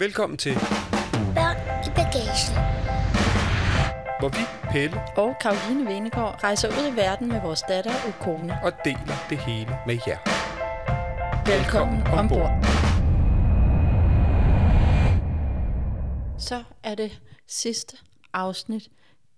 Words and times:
Velkommen 0.00 0.36
til, 0.38 0.54
Børn 1.34 1.56
i 1.86 1.90
bagagen. 1.96 2.54
hvor 4.20 4.28
vi, 4.28 4.42
Pelle, 4.70 5.00
Og 5.16 5.36
Karoline 5.40 5.86
Venegård 5.90 6.44
rejser 6.44 6.68
ud 6.68 6.92
i 6.92 6.96
verden 6.96 7.28
med 7.28 7.40
vores 7.40 7.62
datter 7.68 7.90
og 8.06 8.12
kone. 8.20 8.58
og 8.62 8.72
deler 8.84 9.26
det 9.30 9.38
hele 9.38 9.70
med 9.86 9.98
jer. 10.06 10.18
Velkommen 11.46 12.02
ombord. 12.06 12.50
Så 16.38 16.62
er 16.82 16.94
det 16.94 17.20
sidste 17.46 17.96
afsnit 18.32 18.88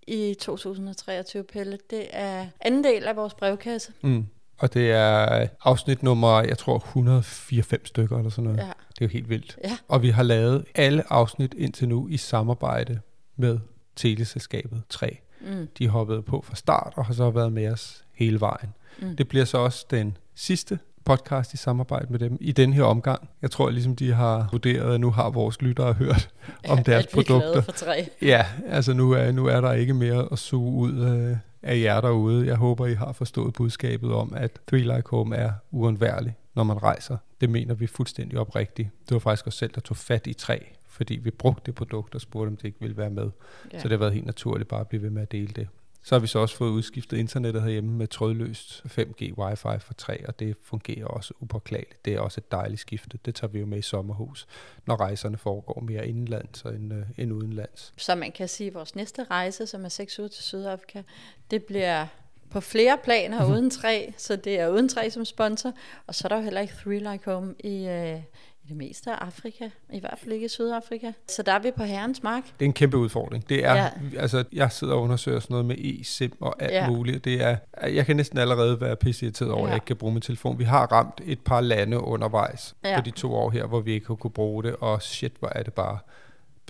i 0.06 0.34
2023, 0.40 1.44
Pelle. 1.44 1.78
Det 1.90 2.06
er 2.12 2.46
anden 2.60 2.84
del 2.84 3.08
af 3.08 3.16
vores 3.16 3.34
brevkasse. 3.34 3.92
Mm. 4.02 4.26
Og 4.60 4.74
det 4.74 4.90
er 4.90 5.46
afsnit 5.64 6.02
nummer, 6.02 6.42
jeg 6.42 6.58
tror, 6.58 6.76
104 6.76 7.62
stykker 7.84 8.18
eller 8.18 8.30
sådan 8.30 8.44
noget. 8.44 8.58
Ja. 8.58 8.72
Det 8.88 9.00
er 9.00 9.04
jo 9.04 9.08
helt 9.08 9.28
vildt. 9.28 9.58
Ja. 9.64 9.76
Og 9.88 10.02
vi 10.02 10.10
har 10.10 10.22
lavet 10.22 10.64
alle 10.74 11.12
afsnit 11.12 11.54
indtil 11.54 11.88
nu 11.88 12.08
i 12.08 12.16
samarbejde 12.16 13.00
med 13.36 13.58
teleselskabet 13.96 14.82
3. 14.88 15.18
Mm. 15.40 15.68
De 15.78 15.88
hoppede 15.88 16.22
på 16.22 16.44
fra 16.46 16.54
start 16.54 16.92
og 16.96 17.06
har 17.06 17.14
så 17.14 17.30
været 17.30 17.52
med 17.52 17.72
os 17.72 18.04
hele 18.14 18.40
vejen. 18.40 18.74
Mm. 19.02 19.16
Det 19.16 19.28
bliver 19.28 19.44
så 19.44 19.58
også 19.58 19.86
den 19.90 20.16
sidste 20.34 20.78
podcast 21.04 21.54
i 21.54 21.56
samarbejde 21.56 22.06
med 22.10 22.18
dem 22.18 22.36
i 22.40 22.52
den 22.52 22.72
her 22.72 22.82
omgang. 22.82 23.28
Jeg 23.42 23.50
tror 23.50 23.70
ligesom 23.70 23.96
de 23.96 24.12
har 24.12 24.48
vurderet, 24.52 24.94
at 24.94 25.00
nu 25.00 25.10
har 25.10 25.30
vores 25.30 25.62
lyttere 25.62 25.92
hørt 25.92 26.28
om 26.68 26.84
deres 26.84 27.04
er 27.04 27.10
glade 27.10 27.26
produkter. 27.26 27.60
for 27.60 27.72
tre. 27.72 28.08
Ja, 28.22 28.46
altså 28.68 28.92
nu 28.92 29.12
er, 29.12 29.32
nu 29.32 29.46
er 29.46 29.60
der 29.60 29.72
ikke 29.72 29.94
mere 29.94 30.28
at 30.32 30.38
suge 30.38 30.72
ud 30.72 31.04
øh, 31.04 31.36
af 31.62 31.80
jer 31.80 32.00
derude. 32.00 32.46
Jeg 32.46 32.56
håber, 32.56 32.86
I 32.86 32.94
har 32.94 33.12
forstået 33.12 33.54
budskabet 33.54 34.12
om, 34.12 34.34
at 34.36 34.60
Three 34.66 34.80
Like 34.80 35.10
Home 35.10 35.36
er 35.36 35.52
uundværlig, 35.70 36.36
når 36.54 36.62
man 36.62 36.82
rejser. 36.82 37.16
Det 37.40 37.50
mener 37.50 37.74
vi 37.74 37.86
fuldstændig 37.86 38.38
oprigtigt. 38.38 38.88
Det 39.08 39.12
var 39.12 39.18
faktisk 39.18 39.46
os 39.46 39.54
selv, 39.54 39.72
der 39.74 39.80
tog 39.80 39.96
fat 39.96 40.26
i 40.26 40.32
tre, 40.32 40.66
fordi 40.88 41.16
vi 41.16 41.30
brugte 41.30 41.62
det 41.66 41.74
produkt 41.74 42.14
og 42.14 42.20
spurgte, 42.20 42.48
om 42.48 42.56
det 42.56 42.64
ikke 42.64 42.80
ville 42.80 42.96
være 42.96 43.10
med. 43.10 43.30
Ja. 43.72 43.78
Så 43.78 43.82
det 43.82 43.90
har 43.90 43.98
været 43.98 44.12
helt 44.12 44.26
naturligt 44.26 44.68
bare 44.68 44.80
at 44.80 44.88
blive 44.88 45.02
ved 45.02 45.10
med 45.10 45.22
at 45.22 45.32
dele 45.32 45.52
det. 45.56 45.68
Så 46.02 46.14
har 46.14 46.20
vi 46.20 46.26
så 46.26 46.38
også 46.38 46.56
fået 46.56 46.70
udskiftet 46.70 47.16
internettet 47.16 47.62
herhjemme 47.62 47.90
med 47.92 48.06
trådløst 48.06 48.82
5G 48.86 49.22
Wi-Fi 49.38 49.76
for 49.76 49.94
3, 49.94 50.28
og 50.28 50.38
det 50.38 50.56
fungerer 50.62 51.06
også 51.06 51.34
upåklageligt. 51.40 52.04
Det 52.04 52.14
er 52.14 52.20
også 52.20 52.40
et 52.40 52.52
dejligt 52.52 52.80
skifte. 52.80 53.18
Det 53.24 53.34
tager 53.34 53.50
vi 53.50 53.58
jo 53.60 53.66
med 53.66 53.78
i 53.78 53.82
sommerhus, 53.82 54.46
når 54.86 55.00
rejserne 55.00 55.36
foregår 55.36 55.80
mere 55.80 56.08
indenlands 56.08 56.62
end, 56.62 56.92
øh, 56.94 57.02
end 57.18 57.32
udenlands. 57.32 57.92
Så 57.96 58.14
man 58.14 58.32
kan 58.32 58.48
sige, 58.48 58.66
at 58.68 58.74
vores 58.74 58.96
næste 58.96 59.24
rejse, 59.24 59.66
som 59.66 59.84
er 59.84 59.88
seks 59.88 60.18
uger 60.18 60.28
til 60.28 60.42
Sydafrika, 60.44 61.02
det 61.50 61.64
bliver 61.64 62.06
på 62.50 62.60
flere 62.60 62.98
planer 63.04 63.44
Mhm. 63.44 63.52
uden 63.52 63.70
træ, 63.70 64.10
så 64.16 64.36
det 64.36 64.60
er 64.60 64.68
uden 64.68 64.88
træ 64.88 65.10
som 65.10 65.24
sponsor, 65.24 65.72
og 66.06 66.14
så 66.14 66.26
er 66.26 66.28
der 66.28 66.36
jo 66.36 66.42
heller 66.42 66.60
ikke 66.60 66.74
Three 66.74 66.98
Like 66.98 67.30
Home 67.30 67.54
i, 67.64 67.86
øh, 67.88 68.20
i 68.64 68.68
det 68.68 68.76
meste 68.76 69.10
af 69.10 69.14
Afrika, 69.26 69.68
i 69.92 70.00
hvert 70.00 70.18
fald 70.18 70.32
ikke 70.32 70.44
i 70.46 70.48
Sydafrika. 70.48 71.12
Så 71.28 71.42
der 71.42 71.52
er 71.52 71.58
vi 71.58 71.70
på 71.76 71.82
herrens 71.82 72.22
mark. 72.22 72.44
Det 72.44 72.64
er 72.64 72.64
en 72.64 72.72
kæmpe 72.72 72.96
udfordring. 72.96 73.48
Det 73.48 73.64
er, 73.64 73.74
Ja. 73.74 73.88
altså, 74.18 74.44
jeg 74.52 74.72
sidder 74.72 74.94
og 74.94 75.02
undersøger 75.02 75.40
sådan 75.40 75.54
noget 75.54 75.66
med 75.66 75.76
e-sim 75.78 76.32
og 76.40 76.62
alt 76.62 76.72
Ja. 76.72 76.90
muligt. 76.90 77.24
Det 77.24 77.42
er, 77.42 77.56
jeg 77.88 78.06
kan 78.06 78.16
næsten 78.16 78.38
allerede 78.38 78.80
være 78.80 78.96
pisseirriteret 78.96 79.50
over, 79.52 79.60
Ja. 79.60 79.66
at 79.66 79.70
jeg 79.70 79.76
ikke 79.76 79.86
kan 79.86 79.96
bruge 79.96 80.12
min 80.12 80.22
telefon. 80.22 80.58
Vi 80.58 80.64
har 80.64 80.86
ramt 80.92 81.20
et 81.24 81.40
par 81.40 81.60
lande 81.60 82.00
undervejs 82.00 82.74
ja. 82.84 82.96
på 83.00 83.04
de 83.04 83.10
to 83.10 83.34
år 83.34 83.50
her, 83.50 83.66
hvor 83.66 83.80
vi 83.80 83.92
ikke 83.92 84.06
har 84.06 84.14
kunne 84.14 84.30
bruge 84.30 84.62
det, 84.62 84.76
og 84.80 85.02
shit, 85.02 85.32
hvor 85.38 85.48
er 85.54 85.62
det 85.62 85.72
bare 85.74 85.98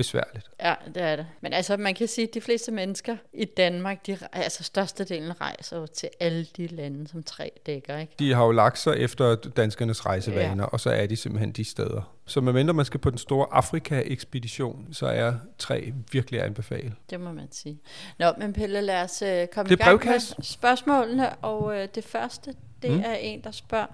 besværligt. 0.01 0.51
Ja, 0.61 0.75
det 0.95 1.03
er 1.03 1.17
det. 1.17 1.27
Men 1.41 1.53
altså, 1.53 1.77
man 1.77 1.95
kan 1.95 2.09
sige, 2.09 2.29
at 2.29 2.35
de 2.35 2.41
fleste 2.41 2.73
mennesker 2.73 3.17
i 3.33 3.45
Danmark, 3.45 4.07
de, 4.07 4.19
altså 4.33 4.65
størstedelen 4.65 5.41
rejser 5.41 5.77
jo 5.77 5.87
til 5.87 6.09
alle 6.21 6.47
de 6.57 6.67
lande, 6.67 7.09
som 7.09 7.23
træ 7.23 7.49
dækker, 7.67 7.99
ikke? 7.99 8.13
De 8.19 8.35
har 8.35 8.45
jo 8.45 8.51
lagt 8.51 8.79
sig 8.79 8.97
efter 8.97 9.35
danskernes 9.35 10.07
rejsevaner, 10.07 10.65
ja. 10.65 10.69
og 10.69 10.81
så 10.81 10.91
er 10.91 11.07
de 11.07 11.17
simpelthen 11.17 11.53
de 11.53 11.65
steder. 11.65 12.17
Så 12.27 12.41
medmindre 12.41 12.75
man 12.75 12.85
skal 12.85 13.01
på 13.01 13.11
den 13.11 13.19
store 13.19 13.47
Afrika-ekspedition, 13.51 14.89
så 14.93 15.07
er 15.07 15.35
tre 15.59 15.93
virkelig 16.13 16.41
at 16.41 16.47
anbefale. 16.47 16.93
Det 17.11 17.21
må 17.21 17.33
man 17.33 17.49
sige. 17.51 17.81
Nå, 18.19 18.33
men 18.39 18.53
Pelle, 18.53 18.81
lad 18.81 19.03
os 19.03 19.23
øh, 19.23 19.47
komme 19.47 19.69
Det 19.69 19.81
i 19.81 19.83
gang 19.83 20.05
med 20.05 20.43
spørgsmålene. 20.43 21.35
Og 21.35 21.79
øh, 21.79 21.89
det 21.95 22.05
første, 22.05 22.55
det. 22.83 22.91
Mm. 22.91 23.03
er 23.05 23.15
en, 23.15 23.45
der 23.45 23.51
spørger, 23.51 23.87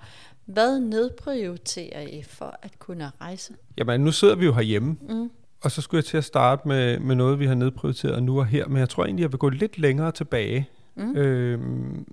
hvad 0.44 0.80
nedprioriterer 0.80 2.00
I 2.00 2.22
for 2.22 2.58
at 2.62 2.78
kunne 2.78 3.10
rejse? 3.20 3.54
Jamen, 3.78 4.00
nu 4.00 4.12
sidder 4.12 4.34
vi 4.34 4.44
jo 4.44 4.52
herhjemme, 4.52 4.96
Mm. 5.08 5.30
Og 5.66 5.72
så 5.72 5.82
skulle 5.82 5.98
jeg 5.98 6.04
til 6.04 6.16
at 6.16 6.24
starte 6.24 6.68
med, 6.68 6.98
med 6.98 7.14
noget, 7.14 7.38
vi 7.38 7.46
har 7.46 7.54
nedprioriteret 7.54 8.22
nu 8.22 8.38
og 8.38 8.46
her, 8.46 8.68
men 8.68 8.78
jeg 8.78 8.88
tror 8.88 9.04
egentlig, 9.04 9.22
jeg 9.22 9.32
vil 9.32 9.38
gå 9.38 9.48
lidt 9.48 9.78
længere 9.78 10.12
tilbage. 10.12 10.68
Mm. 10.94 11.16
Øhm, 11.16 12.06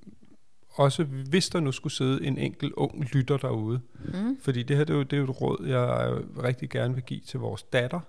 også 0.70 1.04
hvis 1.04 1.50
der 1.50 1.60
nu 1.60 1.72
skulle 1.72 1.94
sidde 1.94 2.26
en 2.26 2.38
enkelt 2.38 2.74
ung 2.74 3.06
lytter 3.14 3.38
derude. 3.38 3.80
Mm. 4.06 4.38
Fordi 4.42 4.64
det 4.64 4.78
her 4.78 4.84
det 4.84 4.94
er, 4.94 4.98
jo, 4.98 5.04
det 5.04 5.14
er 5.14 5.18
jo 5.18 5.24
et 5.24 5.42
råd, 5.42 5.66
jeg 5.68 6.14
rigtig 6.44 6.70
gerne 6.70 6.94
vil 6.94 7.04
give 7.04 7.20
til 7.20 7.40
vores 7.40 7.64
datter, 7.64 8.00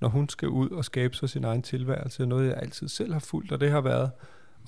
når 0.00 0.08
hun 0.08 0.28
skal 0.28 0.48
ud 0.48 0.70
og 0.70 0.84
skabe 0.84 1.16
sig 1.16 1.30
sin 1.30 1.44
egen 1.44 1.62
tilværelse. 1.62 2.26
Noget, 2.26 2.46
jeg 2.46 2.56
altid 2.56 2.88
selv 2.88 3.12
har 3.12 3.20
fulgt, 3.20 3.52
og 3.52 3.60
det 3.60 3.70
har 3.70 3.80
været 3.80 4.10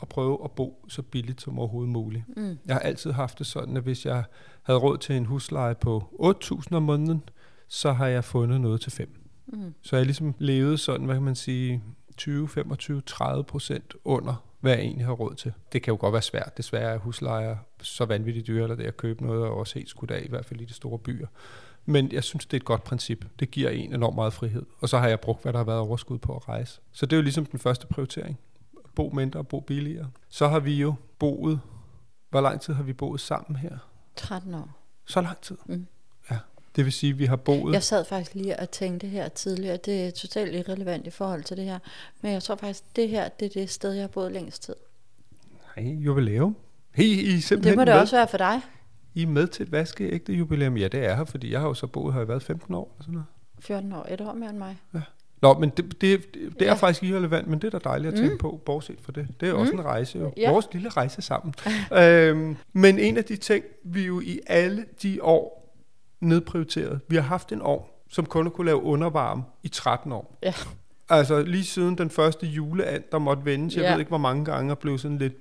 at 0.03 0.09
prøve 0.09 0.38
at 0.44 0.50
bo 0.50 0.84
så 0.88 1.03
billigt 1.03 1.43
som 1.43 1.59
overhovedet 1.59 1.93
muligt. 1.93 2.25
Mm. 2.37 2.59
Jeg 2.66 2.75
har 2.75 2.81
altid 2.81 3.10
haft 3.10 3.38
det 3.38 3.47
sådan, 3.47 3.76
at 3.76 3.82
hvis 3.82 4.06
jeg 4.06 4.25
havde 4.62 4.78
råd 4.78 4.99
til 4.99 5.16
en 5.16 5.26
husleje 5.26 5.75
på 5.75 6.03
8.000 6.44 6.76
om 6.76 6.82
måneden, 6.82 7.22
så 7.69 7.93
har 7.93 8.06
jeg 8.06 8.25
fundet 8.25 8.60
noget 8.60 8.81
til 8.81 8.93
5. 8.93 9.22
Mm. 9.47 9.75
Så 9.83 9.97
jeg 9.97 10.05
ligesom 10.05 10.35
levet 10.39 10.81
sådan, 10.81 11.07
hvad 11.07 11.17
kan 11.17 11.23
man 11.23 11.35
sige, 11.35 11.83
20, 12.17 12.49
25, 12.49 13.01
30 13.01 13.45
procent 13.45 13.95
under, 14.05 14.45
hvad 14.61 14.73
jeg 14.73 14.81
egentlig 14.81 15.07
har 15.07 15.13
råd 15.13 15.35
til. 15.35 15.53
Det 15.73 15.83
kan 15.83 15.93
jo 15.93 15.99
godt 16.01 16.13
være 16.13 16.23
svært. 16.23 16.57
Desværre 16.57 16.95
er 16.95 16.99
huslejer 16.99 17.57
så 17.83 18.05
vanvittigt 18.05 18.47
dyre, 18.47 18.63
eller 18.63 18.77
det 18.77 18.85
at 18.85 18.97
købe 18.97 19.27
noget 19.27 19.43
er 19.43 19.49
også 19.49 19.75
helt 19.75 19.89
skudt 19.89 20.11
af, 20.11 20.23
i 20.25 20.29
hvert 20.29 20.45
fald 20.45 20.61
i 20.61 20.65
de 20.65 20.75
store 20.75 20.99
byer. 20.99 21.27
Men 21.85 22.13
jeg 22.13 22.25
synes, 22.25 22.47
det 22.47 22.53
er 22.53 22.61
et 22.61 22.65
godt 22.65 22.85
princip. 22.85 23.25
Det 23.41 23.51
giver 23.51 23.71
en 23.71 23.95
enormt 23.95 24.15
meget 24.15 24.33
frihed. 24.33 24.67
Og 24.81 24.89
så 24.89 24.99
har 24.99 25.09
jeg 25.09 25.21
brugt, 25.21 25.43
hvad 25.43 25.53
der 25.53 25.59
har 25.59 25.65
været 25.65 25.79
overskud 25.79 26.19
på 26.19 26.37
at 26.37 26.49
rejse. 26.49 26.81
Så 26.93 27.07
det 27.07 27.13
er 27.13 27.17
jo 27.17 27.23
ligesom 27.23 27.47
den 27.47 27.59
første 27.59 27.87
prioritering. 27.87 28.39
Bo 28.95 29.11
mindre 29.15 29.41
og 29.41 29.49
bo 29.49 29.61
billigere. 29.61 30.11
Så 30.29 30.49
har 30.49 30.61
vi 30.61 30.75
jo 30.75 30.95
boet. 31.19 31.61
Hvor 32.31 32.41
lang 32.41 32.61
tid 32.61 32.75
har 32.75 32.83
vi 32.83 32.93
boet 32.93 33.21
sammen 33.21 33.57
her? 33.57 33.79
13 34.17 34.55
år. 34.55 34.69
Så 35.05 35.21
lang 35.21 35.41
tid. 35.41 35.57
Mm. 35.67 35.87
Ja. 36.72 36.77
Det 36.77 36.84
vil 36.84 36.93
sige, 36.93 37.10
at 37.12 37.19
vi 37.19 37.25
har 37.27 37.37
boet... 37.37 37.72
Jeg 37.75 37.83
sad 37.83 38.05
faktisk 38.05 38.34
lige 38.34 38.60
og 38.60 38.71
tænkte 38.71 39.06
her 39.06 39.28
tidligere, 39.28 39.77
det 39.77 40.06
er 40.06 40.10
totalt 40.10 40.55
irrelevant 40.55 41.06
i 41.06 41.10
forhold 41.10 41.43
til 41.44 41.56
det 41.56 41.65
her, 41.65 41.78
men 42.22 42.33
jeg 42.33 42.43
tror 42.43 42.55
faktisk, 42.56 42.83
det 42.97 43.09
her, 43.09 43.28
det 43.28 43.47
er 43.47 43.50
det 43.60 43.71
sted, 43.71 43.93
jeg 43.93 44.03
har 44.03 44.09
boet 44.09 44.33
længst 44.33 44.62
tid. 44.62 44.75
Nej, 45.77 45.93
jubilæum. 45.94 46.56
Hey, 46.94 47.05
I 47.05 47.41
simpelthen 47.41 47.71
det 47.72 47.77
må 47.78 47.84
det 47.84 47.94
med. 47.94 48.00
også 48.00 48.16
være 48.16 48.28
for 48.28 48.38
dig. 48.38 48.61
I 49.15 49.22
er 49.22 49.27
med 49.27 49.47
til 49.47 49.62
et 49.62 49.72
vaskeægte 49.72 50.32
jubilæum? 50.32 50.77
Ja, 50.77 50.88
det 50.88 51.05
er 51.05 51.15
her, 51.16 51.25
fordi 51.25 51.53
jeg 51.53 51.61
har 51.61 51.66
jo 51.69 51.75
så 51.75 51.87
boet 51.87 52.15
her 52.15 52.21
i 52.21 52.25
hvad, 52.25 52.41
15 52.41 52.75
år? 52.75 52.91
Eller 52.94 53.03
sådan 53.03 53.12
noget. 53.15 53.27
14 53.61 53.93
år, 53.93 54.06
et 54.11 54.21
år 54.21 54.32
mere 54.32 54.50
end 54.50 54.59
mig. 54.59 54.77
Nå, 55.43 55.55
men 55.59 55.69
det, 55.71 55.84
det, 56.00 56.00
det, 56.00 56.34
det 56.34 56.62
er 56.62 56.66
Ja. 56.66 56.75
faktisk 56.75 57.03
irrelevant, 57.03 57.47
men 57.49 57.59
det 57.59 57.75
er 57.75 57.78
da 57.78 57.88
dejligt 57.88 58.12
at 58.12 58.19
tænke 58.19 58.32
Mm. 58.32 58.38
på, 58.38 58.61
bortset 58.66 58.97
fra 59.03 59.12
det. 59.12 59.28
Det 59.41 59.47
er 59.47 59.50
jo 59.50 59.61
også 59.61 59.72
Mm. 59.72 59.78
en 59.78 59.84
rejse 59.84 60.19
jo. 60.19 60.32
Ja. 60.37 60.50
Vores 60.50 60.69
lille 60.72 60.88
rejse 60.88 61.22
sammen. 61.22 61.55
øhm, 62.03 62.56
men 62.72 62.99
en 62.99 63.16
af 63.16 63.25
de 63.25 63.37
ting, 63.37 63.65
vi 63.84 64.03
jo 64.06 64.21
i 64.21 64.41
alle 64.47 64.84
de 65.03 65.19
år 65.22 65.62
nedprioriteret, 66.22 67.00
vi 67.09 67.16
har 67.16 67.22
haft 67.22 67.53
en 67.53 67.62
år, 67.62 68.05
som 68.10 68.26
kun 68.26 68.50
kunne 68.50 68.64
lave 68.64 68.82
undervarme 68.82 69.43
i 69.62 69.69
13 69.69 70.12
år. 70.12 70.38
Ja. 70.43 70.55
Altså 71.08 71.43
lige 71.43 71.64
siden 71.64 71.99
den 71.99 72.11
første 72.11 72.47
juleand, 72.47 73.02
der 73.12 73.19
måtte 73.19 73.44
vendes, 73.44 73.76
jeg 73.76 73.82
Ja. 73.82 73.91
ved 73.93 73.99
ikke 73.99 74.08
hvor 74.08 74.19
mange 74.19 74.44
gange, 74.44 74.73
og 74.73 74.79
blev 74.79 74.99
sådan 74.99 75.19
lidt 75.19 75.35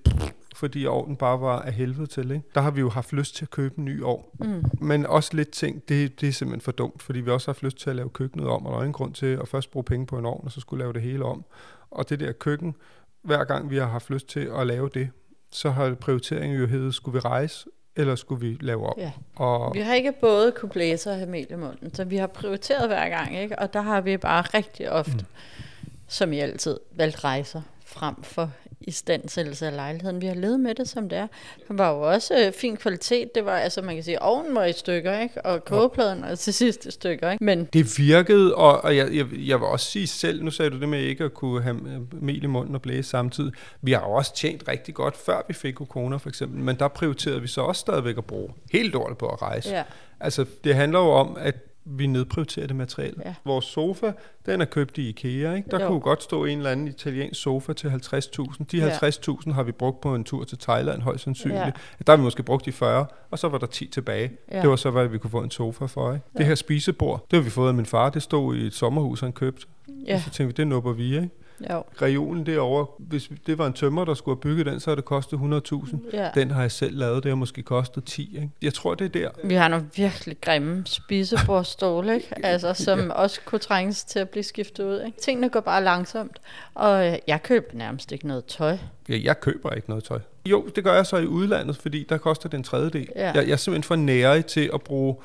fordi 0.56 0.86
ovnen 0.86 1.16
bare 1.16 1.42
var 1.42 1.60
af 1.60 1.74
helvede 1.74 2.08
til. 2.08 2.32
Ikke? 2.32 2.44
Der 2.56 2.62
har 2.62 2.72
vi 2.72 2.80
jo 2.80 2.90
haft 2.90 3.14
lyst 3.14 3.36
til 3.36 3.46
at 3.46 3.50
købe 3.50 3.76
en 3.78 3.86
ny 3.86 4.04
ovn. 4.04 4.24
Mm. 4.40 4.64
Men 4.80 5.06
også 5.06 5.36
lidt 5.36 5.52
ting, 5.52 5.90
det, 5.90 6.22
det 6.22 6.30
er 6.30 6.34
simpelthen 6.34 6.62
for 6.62 6.72
dumt, 6.72 7.02
fordi 7.04 7.20
vi 7.22 7.32
også 7.32 7.48
har 7.48 7.54
haft 7.54 7.64
lyst 7.64 7.78
til 7.78 7.90
at 7.90 7.96
lave 7.96 8.10
køkkenet 8.10 8.48
om, 8.48 8.66
og 8.66 8.72
der 8.72 8.78
er 8.78 8.82
ingen 8.84 8.94
grund 8.94 9.14
til 9.14 9.26
at 9.26 9.48
først 9.48 9.72
bruge 9.72 9.84
penge 9.84 10.06
på 10.06 10.18
en 10.18 10.26
ovn, 10.26 10.42
og 10.46 10.52
så 10.52 10.60
skulle 10.60 10.84
lave 10.84 10.94
det 10.94 11.02
hele 11.02 11.26
om. 11.26 11.46
Og 11.92 12.10
det 12.10 12.20
der 12.20 12.32
køkken, 12.32 12.76
hver 13.22 13.44
gang 13.44 13.70
vi 13.70 13.78
har 13.78 13.86
haft 13.88 14.10
lyst 14.10 14.28
til 14.28 14.52
at 14.58 14.68
lave 14.68 14.90
det, 14.94 15.10
så 15.52 15.70
har 15.70 15.94
prioriteringen 15.94 16.60
jo 16.60 16.66
heddet, 16.68 16.94
skulle 16.96 17.14
vi 17.14 17.20
rejse, 17.20 17.70
eller 17.96 18.16
skulle 18.16 18.48
vi 18.48 18.58
lave 18.62 18.86
om? 18.86 18.94
Ja. 18.98 19.12
Og 19.36 19.74
Vi 19.74 19.80
har 19.80 19.94
ikke 19.94 20.12
både 20.12 20.52
kunne 20.52 20.70
blæse 20.70 21.10
og 21.10 21.16
have 21.16 21.30
mel 21.30 21.48
i 21.50 21.56
munden, 21.56 21.94
så 21.94 22.04
vi 22.04 22.18
har 22.18 22.28
prioriteret 22.28 22.88
hver 22.88 23.10
gang, 23.10 23.38
ikke? 23.38 23.60
Og 23.60 23.74
der 23.74 23.82
har 23.82 24.02
vi 24.02 24.18
bare 24.18 24.42
rigtig 24.42 24.92
ofte, 24.92 25.12
mm. 25.12 25.92
som 26.08 26.34
i 26.34 26.40
altid, 26.40 26.80
valgt 26.92 27.24
rejser 27.24 27.62
frem 27.86 28.24
for 28.24 28.52
i 28.82 28.92
standsættelse 28.92 29.68
af 29.68 29.76
lejligheden. 29.76 30.22
Vi 30.22 30.28
har 30.28 30.34
levet 30.34 30.60
med 30.60 30.76
det, 30.76 30.90
som 30.90 31.10
det 31.10 31.18
er. 31.18 31.28
Det 31.68 31.78
var 31.78 31.92
jo 31.92 32.02
også 32.02 32.46
øh, 32.46 32.54
fin 32.54 32.78
kvalitet. 32.78 33.36
Det 33.36 33.46
var, 33.46 33.58
altså 33.58 33.82
man 33.82 33.96
kan 33.96 34.04
sige, 34.04 34.22
ovnen 34.22 34.56
var 34.56 34.66
i 34.66 34.74
stykker, 34.74 35.20
ikke? 35.20 35.46
Og 35.46 35.66
kogepladen 35.66 36.22
var 36.22 36.36
til 36.36 36.54
sidst 36.54 36.86
i 36.86 36.92
stykker, 36.92 37.32
ikke? 37.32 37.44
Men 37.44 37.66
Det 37.74 37.98
virkede, 37.98 38.56
og, 38.56 38.84
og 38.84 38.98
jeg, 38.98 39.16
jeg, 39.16 39.26
jeg 39.32 39.60
vil 39.60 39.68
også 39.68 39.86
sige 39.86 40.08
selv, 40.08 40.44
nu 40.44 40.52
sagde 40.52 40.72
du 40.72 40.80
det 40.80 40.90
med 40.90 41.00
ikke 41.00 41.24
at 41.24 41.34
kunne 41.34 41.62
have 41.62 41.76
øh, 41.76 42.24
mel 42.24 42.44
i 42.44 42.48
munden 42.48 42.76
og 42.76 42.82
blæse 42.82 43.10
samtidig. 43.10 43.54
Vi 43.82 43.92
har 43.92 44.00
også 44.00 44.36
tjent 44.36 44.68
rigtig 44.68 44.94
godt, 44.94 45.18
før 45.18 45.42
vi 45.48 45.54
fik 45.54 45.76
corona 45.76 46.18
for 46.18 46.30
eksempel, 46.30 46.60
men 46.60 46.76
der 46.80 46.88
prioriterede 46.88 47.42
vi 47.42 47.48
så 47.48 47.62
også 47.62 47.80
stadigvæk 47.80 48.18
at 48.18 48.26
bruge 48.26 48.50
helt 48.72 48.94
lortet 48.94 49.18
på 49.18 49.28
at 49.28 49.42
rejse. 49.42 49.70
Ja. 49.70 49.84
Altså, 50.20 50.46
det 50.64 50.76
handler 50.76 51.00
jo 51.00 51.10
om, 51.12 51.38
at 51.40 51.56
vi 51.86 52.08
nedprioriterer 52.08 52.68
det 52.68 52.76
materiale. 52.76 53.16
Ja. 53.26 53.34
Vores 53.46 53.66
sofa, 53.66 54.12
den 54.46 54.62
er 54.62 54.66
købt 54.66 54.98
i 54.98 55.10
IKEA, 55.10 55.54
ikke? 55.54 55.72
Der 55.72 55.82
Jo. 55.82 55.88
kunne 55.88 56.00
godt 56.00 56.24
stå 56.24 56.46
en 56.46 56.58
eller 56.58 56.72
anden 56.72 56.88
italiensk 56.88 57.42
sofa 57.42 57.74
til 57.74 57.88
50.000. 57.88 58.64
De 58.72 58.78
Ja. 58.78 58.90
50.000 58.90 59.52
har 59.54 59.64
vi 59.64 59.72
brugt 59.72 60.02
på 60.02 60.16
en 60.16 60.24
tur 60.24 60.44
til 60.44 60.58
Thailand, 60.58 61.02
højst 61.02 61.24
sandsynligt. 61.24 61.60
Ja. 61.60 61.72
Der 62.08 62.12
har 62.14 62.18
vi 62.18 62.24
måske 62.24 62.44
brugt 62.44 62.66
de 62.66 62.72
40, 62.72 63.06
og 63.32 63.40
så 63.40 63.48
var 63.50 63.58
der 63.58 63.68
10 63.68 63.88
tilbage. 63.88 64.32
Ja. 64.52 64.62
Det 64.62 64.70
var 64.70 64.76
så, 64.76 64.90
hvad 64.92 65.08
vi 65.08 65.18
kunne 65.18 65.32
få 65.32 65.40
en 65.42 65.52
sofa 65.52 65.86
for, 65.86 66.14
ikke? 66.14 66.26
Det 66.38 66.46
her 66.46 66.56
spisebord, 66.56 67.26
det 67.32 67.38
har 67.38 67.44
vi 67.44 67.50
fået 67.50 67.68
af 67.68 67.74
min 67.74 67.86
far. 67.86 68.10
Det 68.10 68.22
stod 68.24 68.56
i 68.56 68.66
et 68.66 68.74
sommerhus, 68.74 69.20
han 69.20 69.32
købte. 69.34 69.66
ja, 70.08 70.20
Så 70.20 70.30
tænkte 70.30 70.46
vi, 70.46 70.52
det 70.52 70.68
nupper 70.68 70.92
vi, 70.94 71.16
ikke? 71.16 71.30
Jo. 71.72 71.84
Reolen 72.02 72.46
derovre, 72.46 72.86
hvis 73.00 73.30
det 73.46 73.58
var 73.58 73.68
en 73.68 73.74
tømmer, 73.74 74.06
der 74.06 74.14
skulle 74.14 74.36
have 74.36 74.42
bygget 74.42 74.66
den, 74.66 74.80
så 74.80 74.90
havde 74.90 74.98
det 74.98 75.06
kostet 75.06 75.38
100.000. 75.74 75.98
Ja. 76.14 76.30
Den 76.36 76.52
har 76.52 76.62
jeg 76.62 76.72
selv 76.72 76.98
lavet, 76.98 77.24
det 77.24 77.30
har 77.30 77.36
måske 77.36 77.64
kostet 77.64 78.06
10, 78.06 78.36
ikke? 78.36 78.50
Jeg 78.62 78.74
tror, 78.74 78.96
det 78.96 79.06
er 79.06 79.10
der. 79.10 79.30
Vi 79.44 79.54
har 79.54 79.68
nogle 79.68 79.86
virkelig 79.96 80.38
grimme 80.42 80.84
spisebordstole, 80.86 82.16
ikke? 82.16 82.28
Altså, 82.52 82.74
som 82.74 83.00
ja. 83.00 83.14
også 83.14 83.42
kunne 83.46 83.60
trænges 83.60 84.04
til 84.04 84.20
at 84.20 84.30
blive 84.30 84.44
skiftet 84.44 84.84
ud. 84.84 85.02
Ikke? 85.06 85.22
Tingene 85.22 85.50
går 85.50 85.60
bare 85.60 85.84
langsomt, 85.84 86.42
og 86.74 87.08
øh, 87.08 87.18
jeg 87.28 87.44
køber 87.44 87.68
nærmest 87.74 88.12
ikke 88.12 88.28
noget 88.28 88.46
tøj. 88.46 88.78
Ja, 89.10 89.20
jeg 89.24 89.40
køber 89.40 89.72
ikke 89.72 89.90
noget 89.90 90.04
tøj. 90.04 90.20
Jo, 90.46 90.68
det 90.76 90.84
gør 90.84 90.94
jeg 90.94 91.06
så 91.06 91.18
i 91.18 91.26
udlandet, 91.26 91.78
fordi 91.78 92.06
der 92.10 92.18
koster 92.18 92.50
det 92.50 92.58
en 92.58 92.64
tredjedel. 92.64 93.08
Ja. 93.16 93.32
Jeg, 93.32 93.48
jeg 93.48 93.52
er 93.52 93.56
simpelthen 93.56 93.84
for 93.84 93.96
nærig 93.96 94.46
til 94.46 94.70
at 94.74 94.82
bruge... 94.82 95.16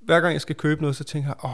Hver 0.00 0.20
gang 0.20 0.32
jeg 0.32 0.40
skal 0.40 0.56
købe 0.56 0.80
noget, 0.80 0.96
så 0.96 1.04
tænker 1.04 1.28
jeg, 1.28 1.44
åh, 1.44 1.50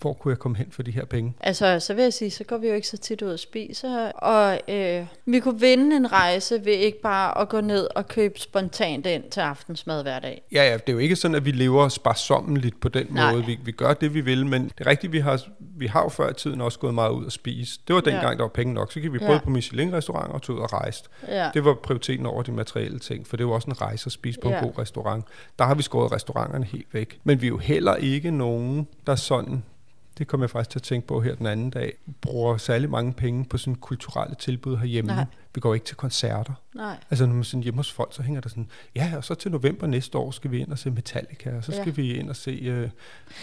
hvor 0.00 0.12
kunne 0.12 0.32
jeg 0.32 0.38
komme 0.38 0.58
hen 0.58 0.66
for 0.70 0.82
de 0.82 0.90
her 0.90 1.04
penge? 1.04 1.34
Altså, 1.40 1.80
så 1.80 1.94
vil 1.94 2.02
jeg 2.02 2.12
sige, 2.12 2.30
så 2.30 2.44
går 2.44 2.56
vi 2.58 2.68
jo 2.68 2.74
ikke 2.74 2.88
så 2.88 2.96
tit 2.96 3.22
ud 3.22 3.30
og 3.30 3.38
spiser, 3.38 4.10
og 4.12 4.60
øh, 4.68 5.06
vi 5.26 5.40
kunne 5.40 5.60
vinde 5.60 5.96
en 5.96 6.12
rejse 6.12 6.64
ved 6.64 6.72
ikke 6.72 7.00
bare 7.00 7.38
at 7.40 7.48
gå 7.48 7.60
ned 7.60 7.88
og 7.96 8.08
købe 8.08 8.38
spontant 8.40 9.06
ind 9.06 9.22
til 9.30 9.40
aftensmad 9.40 10.02
hver 10.02 10.18
dag. 10.18 10.42
Ja, 10.52 10.64
ja, 10.70 10.72
det 10.74 10.88
er 10.88 10.92
jo 10.92 10.98
ikke 10.98 11.16
sådan, 11.16 11.34
at 11.34 11.44
vi 11.44 11.50
lever 11.50 11.88
sparsommeligt 11.88 12.80
på 12.80 12.88
den 12.88 13.06
Nej. 13.10 13.32
måde. 13.32 13.44
Vi, 13.44 13.58
vi 13.64 13.72
gør 13.72 13.94
det, 13.94 14.14
vi 14.14 14.20
vil, 14.20 14.46
men 14.46 14.64
det 14.64 14.80
er 14.80 14.86
rigtigt, 14.86 15.12
vi 15.12 15.18
har, 15.18 15.40
vi 15.58 15.86
har 15.86 16.02
jo 16.02 16.08
før 16.08 16.30
i 16.30 16.34
tiden 16.34 16.60
også 16.60 16.78
gået 16.78 16.94
meget 16.94 17.10
ud 17.10 17.24
og 17.24 17.32
spise. 17.32 17.80
Det 17.88 17.94
var 17.94 18.02
Ja. 18.06 18.10
dengang, 18.10 18.38
der 18.38 18.44
var 18.44 18.48
penge 18.50 18.74
nok. 18.74 18.92
Så 18.92 19.00
gik 19.00 19.12
vi 19.12 19.18
Ja. 19.20 19.26
både 19.26 19.40
på 19.44 19.50
Michelin-restauranter 19.50 20.34
og 20.34 20.42
tog 20.42 20.56
ud 20.56 20.60
og 20.60 20.72
rejste. 20.72 21.08
Ja. 21.28 21.50
Det 21.54 21.64
var 21.64 21.74
prioriteten 21.74 22.26
over 22.26 22.42
de 22.42 22.52
materielle 22.52 22.98
ting, 22.98 23.26
for 23.26 23.36
det 23.36 23.46
var 23.46 23.52
også 23.52 23.70
en 23.70 23.80
rejse 23.80 24.06
at 24.06 24.12
spise 24.12 24.38
på 24.42 24.48
Ja. 24.50 24.58
en 24.58 24.64
god 24.64 24.78
restaurant. 24.78 25.24
Der 25.58 25.64
har 25.64 25.74
vi 25.74 25.82
skåret 25.82 26.12
restauranterne 26.12 26.64
helt 26.64 26.86
væk. 26.94 27.18
Men 27.24 27.40
vi 27.40 27.46
er 27.46 27.48
jo 27.48 27.58
heller 27.58 27.94
ikke 27.94 28.30
nogen, 28.30 28.88
der 29.06 29.14
sådan, 29.16 29.64
det 30.18 30.26
kom 30.26 30.40
jeg 30.40 30.50
faktisk 30.50 30.70
til 30.70 30.78
at 30.78 30.82
tænke 30.82 31.06
på 31.06 31.20
her 31.20 31.34
den 31.34 31.46
anden 31.46 31.70
dag, 31.70 31.92
bruger 32.20 32.56
særlig 32.56 32.90
mange 32.90 33.12
penge 33.12 33.44
på 33.44 33.58
sådan 33.58 33.74
kulturelle 33.74 34.34
tilbud 34.34 34.76
herhjemme. 34.76 35.12
Nej. 35.12 35.24
Vi 35.56 35.60
går 35.60 35.74
ikke 35.74 35.86
til 35.86 35.96
koncerter. 35.96 36.52
Nej. 36.74 36.96
Altså 37.10 37.26
når 37.26 37.34
man 37.34 37.44
sådan 37.44 37.62
hjemme 37.62 37.78
hos 37.78 37.92
folk, 37.92 38.14
så 38.14 38.22
hænger 38.22 38.40
der 38.40 38.48
sådan, 38.48 38.68
ja, 38.96 39.12
og 39.16 39.24
så 39.24 39.34
til 39.34 39.50
november 39.50 39.86
næste 39.86 40.18
år 40.18 40.30
skal 40.30 40.50
vi 40.50 40.60
ind 40.60 40.72
og 40.72 40.78
se 40.78 40.90
Metallica, 40.90 41.50
og 41.56 41.64
så 41.64 41.72
skal 41.72 41.86
Ja. 41.86 41.90
vi 41.92 42.14
ind 42.14 42.30
og 42.30 42.36
se 42.36 42.50
øh, 42.50 42.88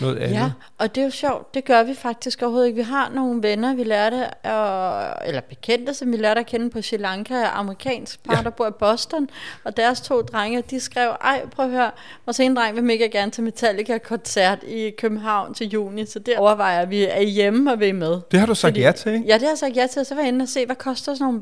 noget 0.01 0.17
andet. 0.17 0.35
Ja, 0.35 0.51
og 0.77 0.95
det 0.95 1.01
er 1.01 1.05
jo 1.05 1.11
sjovt. 1.11 1.53
Det 1.53 1.65
gør 1.65 1.83
vi 1.83 1.93
faktisk 1.93 2.41
overhovedet 2.41 2.67
ikke. 2.67 2.75
Vi 2.77 2.81
har 2.83 3.09
nogle 3.09 3.43
venner, 3.43 3.75
vi 3.75 3.83
lærte, 3.83 4.15
øh, 4.17 5.27
eller 5.27 5.41
bekendte, 5.49 5.93
som 5.93 6.11
vi 6.11 6.17
lærte 6.17 6.39
at 6.39 6.45
kende 6.45 6.69
på 6.69 6.81
Sri 6.81 6.97
Lanka, 6.97 7.43
amerikansk 7.53 8.23
par, 8.23 8.37
Ja. 8.37 8.43
der 8.43 8.49
bor 8.49 8.67
i 8.67 8.71
Boston, 8.79 9.29
og 9.63 9.77
deres 9.77 10.01
to 10.01 10.21
drenge, 10.21 10.61
de 10.61 10.79
skrev, 10.79 11.09
ej, 11.21 11.45
prøv 11.45 11.65
at 11.65 11.71
høre, 11.71 11.91
vores 12.25 12.39
ene 12.39 12.55
dreng 12.55 12.75
vil 12.75 12.83
mega 12.83 13.03
gerne 13.07 13.31
til 13.31 13.43
Metallica-koncert 13.43 14.63
i 14.63 14.89
København 14.97 15.53
til 15.53 15.69
juni, 15.69 16.05
så 16.05 16.19
det 16.19 16.37
overvejer 16.37 16.85
vi, 16.85 17.03
er 17.03 17.17
I 17.19 17.25
hjemme 17.29 17.71
og 17.71 17.79
vil 17.79 17.87
I 17.87 17.91
med? 17.91 18.19
Det 18.31 18.39
har 18.39 18.47
du 18.47 18.55
sagt 18.55 18.77
ja 18.77 18.91
til, 18.91 19.13
ikke? 19.13 19.25
Ja, 19.27 19.33
det 19.33 19.41
har 19.41 19.49
jeg 19.49 19.57
sagt 19.57 19.75
ja 19.75 19.87
til. 19.93 20.05
Så 20.05 20.15
var 20.15 20.21
jeg 20.21 20.27
inde 20.27 20.43
og 20.43 20.49
se, 20.49 20.65
hvad 20.65 20.75
koster 20.75 21.13
sådan 21.13 21.25
nogle 21.25 21.41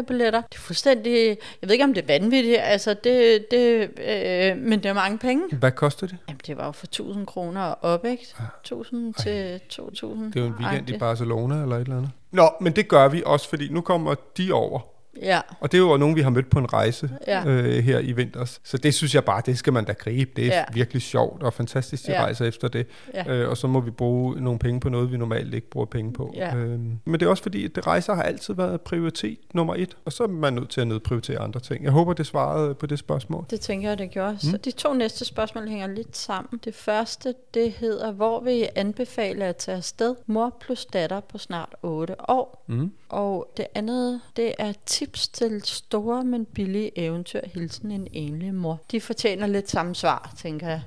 Metallica-billetter. 0.00 0.40
Det 0.40 0.56
er 0.56 0.60
fuldstændig, 0.60 1.26
jeg 1.62 1.68
ved 1.68 1.70
ikke 1.70 1.84
om 1.84 1.94
det 1.94 2.02
er 2.02 2.06
vanvittigt, 2.06 2.58
altså 2.60 2.94
det, 2.94 3.46
det 3.50 3.90
øh, 3.98 4.56
men 4.56 4.82
det 4.82 4.86
er 4.86 4.92
mange 4.92 5.18
penge. 5.18 5.56
Hvad 5.56 5.72
koster 5.72 6.06
det? 6.06 6.16
Jamen, 6.28 6.40
det 6.46 6.56
var 6.56 6.66
jo 6.66 6.72
for 6.72 6.86
1000 6.86 7.26
kroner 7.26 7.60
op, 7.62 8.04
ikke? 8.04 8.26
1000 8.60 9.14
til 9.14 9.60
2000. 9.68 10.32
Det 10.32 10.40
er 10.40 10.40
jo 10.40 10.46
en 10.46 10.52
weekend 10.52 10.74
i 10.74 10.78
agtigt. 10.78 10.98
Barcelona 10.98 11.62
eller 11.62 11.76
et 11.76 11.80
eller 11.80 11.96
andet. 11.96 12.10
Nå, 12.30 12.50
men 12.60 12.76
det 12.76 12.88
gør 12.88 13.08
vi 13.08 13.22
også, 13.26 13.48
fordi 13.48 13.68
nu 13.72 13.80
kommer 13.80 14.14
de 14.36 14.52
over. 14.52 14.80
Ja, 15.22 15.40
Og 15.60 15.72
det 15.72 15.78
er 15.78 15.82
jo 15.82 15.96
nogen, 15.96 16.16
vi 16.16 16.20
har 16.20 16.30
mødt 16.30 16.50
på 16.50 16.58
en 16.58 16.72
rejse 16.72 17.10
Ja. 17.26 17.44
øh, 17.46 17.84
her 17.84 17.98
i 17.98 18.12
vinters. 18.12 18.60
Så 18.64 18.78
det 18.78 18.94
synes 18.94 19.14
jeg 19.14 19.24
bare, 19.24 19.42
det 19.46 19.58
skal 19.58 19.72
man 19.72 19.84
da 19.84 19.92
gribe. 19.92 20.30
Det 20.36 20.46
er 20.46 20.56
Ja. 20.58 20.64
virkelig 20.72 21.02
sjovt 21.02 21.42
og 21.42 21.52
fantastisk, 21.52 22.06
de 22.06 22.12
Ja. 22.12 22.22
rejser 22.22 22.44
efter 22.44 22.68
det. 22.68 22.86
Ja. 23.14 23.32
Øh, 23.32 23.48
og 23.50 23.56
så 23.56 23.66
må 23.66 23.80
vi 23.80 23.90
bruge 23.90 24.40
nogle 24.40 24.58
penge 24.58 24.80
på 24.80 24.88
noget, 24.88 25.12
vi 25.12 25.16
normalt 25.16 25.54
ikke 25.54 25.70
bruger 25.70 25.86
penge 25.86 26.12
på. 26.12 26.32
Ja. 26.36 26.56
Øhm, 26.56 26.98
men 27.04 27.20
det 27.20 27.22
er 27.22 27.30
også 27.30 27.42
fordi, 27.42 27.64
at 27.64 27.74
det 27.76 27.86
rejser 27.86 28.14
har 28.14 28.22
altid 28.22 28.54
været 28.54 28.80
prioritet 28.80 29.38
nummer 29.54 29.74
et. 29.74 29.96
Og 30.04 30.12
så 30.12 30.22
er 30.22 30.28
man 30.28 30.52
nødt 30.52 30.70
til 30.70 30.80
at 30.80 30.86
nedprioritere 30.86 31.38
andre 31.38 31.60
ting. 31.60 31.84
Jeg 31.84 31.92
håber, 31.92 32.12
det 32.12 32.26
svarede 32.26 32.74
på 32.74 32.86
det 32.86 32.98
spørgsmål. 32.98 33.44
det 33.50 33.60
tænker 33.60 33.88
jeg, 33.88 33.98
det 33.98 34.10
gjorde. 34.10 34.38
Så 34.38 34.56
de 34.56 34.70
to 34.70 34.92
næste 34.94 35.24
spørgsmål 35.24 35.68
hænger 35.68 35.86
lidt 35.86 36.16
sammen. 36.16 36.60
Det 36.64 36.74
første, 36.74 37.34
det 37.54 37.72
hedder, 37.72 38.12
hvor 38.12 38.40
vil 38.40 38.54
I 38.60 38.66
anbefale 38.76 39.44
at 39.44 39.56
tage 39.56 39.76
afsted? 39.76 40.14
Mor 40.26 40.56
plus 40.60 40.86
datter 40.86 41.20
på 41.20 41.38
snart 41.38 41.74
8 41.82 42.30
år. 42.30 42.64
Mm. 42.66 42.92
Og 43.08 43.52
det 43.56 43.66
andet, 43.74 44.20
det 44.36 44.52
er 44.58 44.72
tips 45.00 45.28
til 45.28 45.62
store, 45.64 46.24
men 46.24 46.44
billige 46.44 46.98
eventyr. 46.98 47.40
Hilsen 47.54 47.90
en 47.90 48.06
enlig 48.12 48.54
mor. 48.54 48.80
De 48.90 49.00
fortjener 49.00 49.46
lidt 49.46 49.70
samme 49.70 49.94
svar, 49.94 50.32
tænker 50.38 50.68
jeg. 50.68 50.82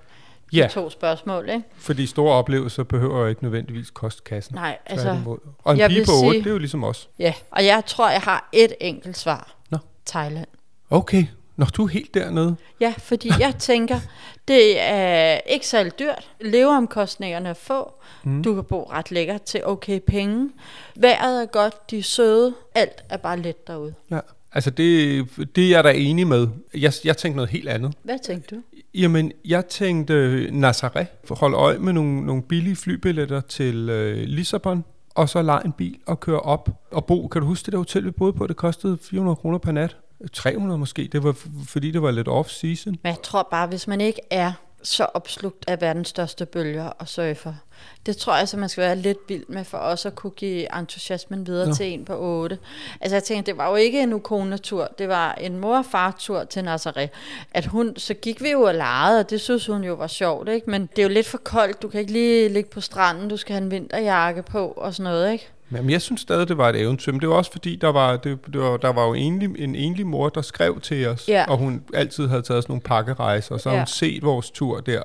De 0.51 0.57
Ja, 0.57 0.67
to 0.71 0.89
spørgsmål, 0.89 1.49
ikke? 1.49 1.63
fordi 1.75 2.05
store 2.05 2.33
oplevelser 2.33 2.83
behøver 2.83 3.19
jo 3.19 3.27
ikke 3.27 3.43
nødvendigvis 3.43 3.89
koste 3.89 4.21
kassen. 4.23 4.55
Nej, 4.55 4.77
altså... 4.85 5.05
Tværtimod. 5.05 5.37
Og 5.63 5.73
en 5.73 5.79
jeg 5.79 5.89
pige 5.89 6.05
på 6.05 6.11
8, 6.11 6.29
sige- 6.31 6.39
det 6.43 6.47
er 6.47 6.51
jo 6.51 6.57
ligesom 6.57 6.83
os. 6.83 7.09
Ja, 7.19 7.33
og 7.51 7.65
jeg 7.65 7.83
tror, 7.87 8.09
jeg 8.09 8.21
har 8.21 8.49
et 8.51 8.73
enkelt 8.81 9.17
svar. 9.17 9.55
Nå. 9.69 9.77
Thailand. 10.05 10.47
Okay, 10.89 11.25
når 11.55 11.65
du 11.65 11.83
er 11.83 11.87
helt 11.87 12.13
dernede. 12.13 12.55
Ja, 12.79 12.93
fordi 12.97 13.31
jeg 13.39 13.55
tænker, 13.69 13.99
det 14.47 14.81
er 14.81 15.39
ikke 15.47 15.67
særlig 15.67 15.99
dyrt. 15.99 16.31
Leveomkostningerne 16.41 17.49
er 17.49 17.53
få. 17.53 17.93
Mm. 18.23 18.43
Du 18.43 18.55
kan 18.55 18.63
bo 18.63 18.83
ret 18.83 19.11
lækkert 19.11 19.41
til 19.41 19.61
okay 19.65 19.99
penge. 20.07 20.49
Vejret 20.95 21.41
er 21.41 21.45
godt, 21.45 21.91
de 21.91 21.97
er 21.97 22.03
søde. 22.03 22.53
Alt 22.75 23.03
er 23.09 23.17
bare 23.17 23.39
let 23.39 23.67
derude. 23.67 23.93
Ja. 24.11 24.19
Altså, 24.53 24.69
det, 24.69 25.25
det 25.55 25.65
er 25.65 25.69
jeg 25.69 25.83
da 25.83 25.93
enig 25.95 26.27
med. 26.27 26.47
Jeg, 26.73 26.93
jeg 27.03 27.17
tænkte 27.17 27.35
noget 27.35 27.49
helt 27.49 27.69
andet. 27.69 27.93
Hvad 28.03 28.19
tænkte 28.23 28.55
du? 28.55 28.61
Jamen, 28.93 29.31
jeg 29.45 29.65
tænkte. 29.65 30.49
For 31.25 31.35
at 31.35 31.39
holde 31.39 31.57
øje 31.57 31.77
med 31.77 31.93
nogle, 31.93 32.25
nogle 32.25 32.41
billige 32.41 32.75
flybilletter 32.75 33.41
til 33.41 33.89
øh, 33.89 34.17
Lissabon, 34.17 34.85
og 35.15 35.29
så 35.29 35.41
lege 35.41 35.65
en 35.65 35.71
bil 35.71 35.97
og 36.05 36.19
køre 36.19 36.39
op 36.39 36.69
og 36.91 37.05
bo. 37.05 37.27
Kan 37.27 37.41
du 37.41 37.47
huske 37.47 37.65
det 37.65 37.71
der 37.71 37.77
hotel, 37.77 38.05
vi 38.05 38.11
boede 38.11 38.33
på? 38.33 38.47
Det 38.47 38.55
kostede 38.55 38.97
400 39.01 39.35
kroner 39.35 39.57
per 39.57 39.71
nat. 39.71 39.97
300 40.33 40.77
måske. 40.77 41.09
Det 41.11 41.23
var 41.23 41.35
fordi, 41.67 41.91
det 41.91 42.01
var 42.01 42.11
lidt 42.11 42.27
off-season. 42.27 42.89
Men 42.89 43.09
jeg 43.09 43.21
tror 43.23 43.47
bare, 43.51 43.67
hvis 43.67 43.87
man 43.87 44.01
ikke 44.01 44.21
er 44.29 44.53
så 44.83 45.03
opslugt 45.13 45.65
af 45.67 45.81
verdens 45.81 46.07
største 46.07 46.45
bølger 46.45 46.85
og 46.85 47.07
surfer, 47.07 47.53
det 48.05 48.17
tror 48.17 48.37
jeg, 48.37 48.47
så 48.47 48.57
man 48.57 48.69
skal 48.69 48.81
være 48.81 48.95
lidt 48.95 49.17
vild 49.27 49.43
med 49.47 49.63
for 49.63 49.77
også 49.77 50.07
at 50.07 50.15
kunne 50.15 50.31
give 50.31 50.79
entusiasmen 50.79 51.47
videre 51.47 51.67
Nå. 51.67 51.73
Til 51.73 51.85
en 51.85 52.05
på 52.05 52.13
8. 52.19 52.57
Altså 53.01 53.15
jeg 53.15 53.23
tænkte, 53.23 53.51
det 53.51 53.57
var 53.57 53.69
jo 53.69 53.75
ikke 53.75 54.03
en 54.03 54.13
ukone-tur, 54.13 54.87
det 54.97 55.07
var 55.07 55.33
en 55.33 55.59
mor 55.59 55.77
og 55.77 55.85
far-tur 55.85 56.43
til 56.43 56.61
Nazaré. 56.61 57.07
At 57.51 57.65
hun, 57.65 57.93
så 57.97 58.13
gik 58.13 58.43
vi 58.43 58.51
jo 58.51 58.61
og 58.61 58.75
legede, 58.75 59.19
og 59.19 59.29
det 59.29 59.41
synes 59.41 59.65
hun 59.65 59.83
jo 59.83 59.93
var 59.93 60.07
sjovt, 60.07 60.49
ikke? 60.49 60.69
Men 60.69 60.89
det 60.95 60.99
er 60.99 61.03
jo 61.03 61.13
lidt 61.13 61.27
for 61.27 61.37
koldt, 61.37 61.81
du 61.81 61.87
kan 61.87 61.99
ikke 61.99 62.13
lige 62.13 62.49
ligge 62.49 62.69
på 62.69 62.81
stranden, 62.81 63.29
du 63.29 63.37
skal 63.37 63.53
have 63.53 63.63
en 63.63 63.71
vinterjakke 63.71 64.41
på 64.41 64.67
og 64.67 64.93
sådan 64.93 65.11
noget, 65.11 65.31
ikke? 65.31 65.52
Men 65.81 65.89
jeg 65.89 66.01
synes 66.01 66.21
stadig, 66.21 66.47
det 66.47 66.57
var 66.57 66.69
et 66.69 66.75
eventyr. 66.81 67.11
Men 67.11 67.21
det 67.21 67.29
var 67.29 67.35
også 67.35 67.51
fordi, 67.51 67.75
der 67.75 67.87
var, 67.91 68.17
det, 68.17 68.39
det 68.53 68.61
var, 68.61 68.77
der 68.77 68.89
var 68.93 69.05
jo 69.07 69.13
enlig, 69.13 69.49
en 69.63 69.75
enlig 69.75 70.07
mor, 70.07 70.29
der 70.29 70.41
skrev 70.41 70.79
til 70.81 71.07
os. 71.07 71.27
Ja. 71.27 71.45
Og 71.49 71.57
hun 71.57 71.83
altid 71.93 72.27
havde 72.27 72.41
taget 72.41 72.63
sådan 72.63 72.71
nogle 72.71 72.81
pakkerejser. 72.81 73.55
Og 73.55 73.61
så 73.61 73.69
Ja. 73.69 73.77
hun 73.77 73.87
set 73.87 74.23
vores 74.23 74.51
tur 74.51 74.79
der 74.79 75.01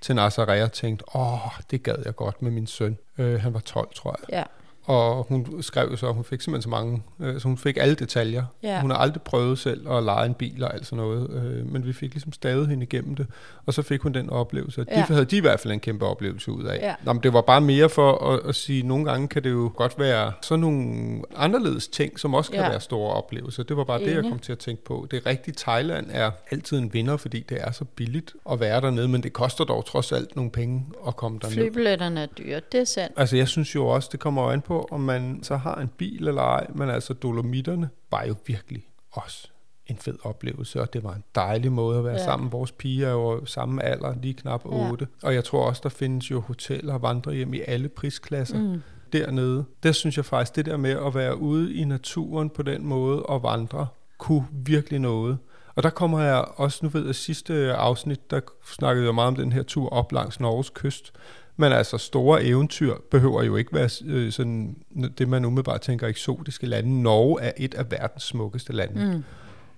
til 0.00 0.12
Nazaré 0.18 0.62
og 0.62 0.72
tænkt, 0.72 1.02
åh, 1.14 1.38
det 1.70 1.82
gad 1.82 1.94
jeg 2.04 2.16
godt 2.16 2.42
med 2.42 2.50
min 2.50 2.66
søn. 2.66 2.98
Øh, 3.18 3.40
han 3.40 3.54
var 3.54 3.60
12, 3.60 3.88
tror 3.94 4.16
jeg. 4.28 4.36
Ja. 4.38 4.42
Og 4.90 5.26
hun 5.28 5.62
skrev 5.62 5.96
så, 5.96 6.08
at 6.08 6.14
hun 6.14 6.24
fik 6.24 6.40
simpelthen 6.40 6.62
så 6.62 6.68
mange, 6.68 7.02
øh, 7.20 7.40
så 7.40 7.48
hun 7.48 7.58
fik 7.58 7.76
alle 7.80 7.94
detaljer. 7.94 8.44
Ja. 8.62 8.80
Hun 8.80 8.90
har 8.90 8.98
aldrig 8.98 9.22
prøvet 9.22 9.58
selv 9.58 9.90
at 9.90 10.02
lege 10.02 10.26
en 10.26 10.34
bil 10.34 10.64
og 10.64 10.74
alt 10.74 10.86
sådan 10.86 11.04
noget, 11.04 11.30
øh, 11.30 11.72
men 11.72 11.86
vi 11.86 11.92
fik 11.92 12.12
ligesom 12.14 12.32
stadig 12.32 12.66
hende 12.68 12.82
igennem 12.82 13.14
det, 13.14 13.26
og 13.66 13.74
så 13.74 13.82
fik 13.82 14.00
hun 14.00 14.12
den 14.14 14.30
oplevelse. 14.30 14.84
Ja. 14.90 14.96
Det 14.96 15.04
havde 15.04 15.24
de 15.24 15.36
i 15.36 15.40
hvert 15.40 15.60
fald 15.60 15.72
en 15.72 15.80
kæmpe 15.80 16.06
oplevelse 16.06 16.52
ud 16.52 16.64
af. 16.64 16.78
Ja. 16.82 16.94
Nå, 17.04 17.12
men 17.12 17.22
det 17.22 17.32
var 17.32 17.40
bare 17.40 17.60
mere 17.60 17.88
for 17.88 18.32
at, 18.32 18.40
at 18.48 18.54
sige, 18.54 18.78
at 18.78 18.84
nogle 18.86 19.04
gange 19.04 19.28
kan 19.28 19.44
det 19.44 19.50
jo 19.50 19.72
godt 19.76 19.98
være 19.98 20.32
sådan 20.42 20.60
nogle 20.60 21.22
anderledes 21.36 21.88
ting, 21.88 22.18
som 22.20 22.34
også 22.34 22.50
kan 22.50 22.60
Ja. 22.60 22.68
være 22.68 22.80
store 22.80 23.14
oplevelser. 23.14 23.62
Det 23.62 23.76
var 23.76 23.84
bare 23.84 23.98
det, 24.00 24.06
jeg 24.06 24.18
Enig. 24.18 24.30
kom 24.30 24.38
til 24.38 24.52
at 24.52 24.58
tænke 24.58 24.84
på. 24.84 25.06
Det 25.10 25.26
rigtigt, 25.26 25.58
Thailand 25.58 26.06
er 26.10 26.30
altid 26.50 26.78
en 26.78 26.92
vinder, 26.94 27.16
fordi 27.16 27.40
det 27.48 27.58
er 27.60 27.70
så 27.72 27.84
billigt 27.84 28.32
at 28.52 28.60
være 28.60 28.80
dernede, 28.80 29.08
men 29.08 29.22
det 29.22 29.32
koster 29.32 29.64
dog 29.64 29.86
trods 29.86 30.12
alt 30.12 30.36
nogle 30.36 30.50
penge 30.50 30.86
at 31.06 31.16
komme 31.16 31.38
derned. 31.42 31.54
Flybilletterne 31.54 32.20
er 32.22 32.26
dyre, 32.26 32.60
det 32.72 32.80
er 32.80 32.84
sandt. 32.84 33.12
Altså 33.16 33.36
jeg 33.36 33.48
synes 33.48 33.74
jo 33.74 33.86
også, 33.86 34.08
det 34.12 34.20
kommer 34.20 34.50
an 34.50 34.60
på, 34.60 34.79
om 34.90 35.00
man 35.00 35.38
så 35.42 35.56
har 35.56 35.74
en 35.74 35.88
bil 35.88 36.28
eller 36.28 36.42
ej, 36.42 36.66
men 36.74 36.90
altså 36.90 37.14
Dolomitterne 37.14 37.88
var 38.10 38.24
jo 38.24 38.34
virkelig 38.46 38.82
også 39.12 39.48
en 39.86 39.96
fed 39.96 40.16
oplevelse, 40.22 40.80
og 40.80 40.92
det 40.92 41.04
var 41.04 41.14
en 41.14 41.24
dejlig 41.34 41.72
måde 41.72 41.98
at 41.98 42.04
være 42.04 42.12
Ja. 42.12 42.18
ja. 42.18 42.24
sammen. 42.24 42.52
Vores 42.52 42.72
piger 42.72 43.08
er 43.08 43.12
jo 43.12 43.44
samme 43.46 43.82
alder, 43.82 44.14
lige 44.22 44.34
knap 44.34 44.64
Ja. 44.64 44.90
8. 44.90 45.06
Og 45.22 45.34
jeg 45.34 45.44
tror 45.44 45.66
også, 45.66 45.80
der 45.82 45.88
findes 45.88 46.30
jo 46.30 46.40
hoteller 46.40 46.94
og 46.94 47.02
vandrehjem 47.02 47.54
i 47.54 47.60
alle 47.66 47.88
prisklasser. 47.88 48.58
Mm. 48.58 48.82
Dernede, 49.12 49.64
der 49.82 49.92
synes 49.92 50.16
jeg 50.16 50.24
faktisk, 50.24 50.56
det 50.56 50.66
der 50.66 50.76
med 50.76 50.90
at 51.06 51.14
være 51.14 51.36
ude 51.36 51.74
i 51.74 51.84
naturen 51.84 52.50
på 52.50 52.62
den 52.62 52.86
måde 52.86 53.22
og 53.22 53.42
vandre, 53.42 53.86
kunne 54.18 54.46
virkelig 54.52 54.98
noget. 55.00 55.38
Og 55.74 55.82
der 55.82 55.90
kommer 55.90 56.20
jeg 56.20 56.44
også, 56.56 56.78
nu 56.82 56.88
ved 56.88 57.06
jeg, 57.06 57.14
sidste 57.14 57.74
afsnit, 57.74 58.30
der 58.30 58.40
snakkede 58.66 59.06
jeg 59.06 59.14
meget 59.14 59.28
om 59.28 59.36
den 59.36 59.52
her 59.52 59.62
tur 59.62 59.88
op 59.88 60.12
langs 60.12 60.40
Norges 60.40 60.70
kyst. 60.70 61.12
Men 61.60 61.72
altså 61.72 61.98
store 61.98 62.44
eventyr 62.44 62.94
behøver 63.10 63.42
jo 63.42 63.56
ikke 63.56 63.74
være 63.74 63.88
øh, 64.06 64.32
sådan, 64.32 64.76
det 65.18 65.28
man 65.28 65.44
umiddelbart 65.44 65.80
tænker 65.80 66.06
eksotiske 66.06 66.66
lande. 66.66 67.02
Norge 67.02 67.40
er 67.42 67.52
et 67.56 67.74
af 67.74 67.90
verdens 67.90 68.22
smukkeste 68.22 68.72
lande. 68.72 69.14
Mm. 69.14 69.24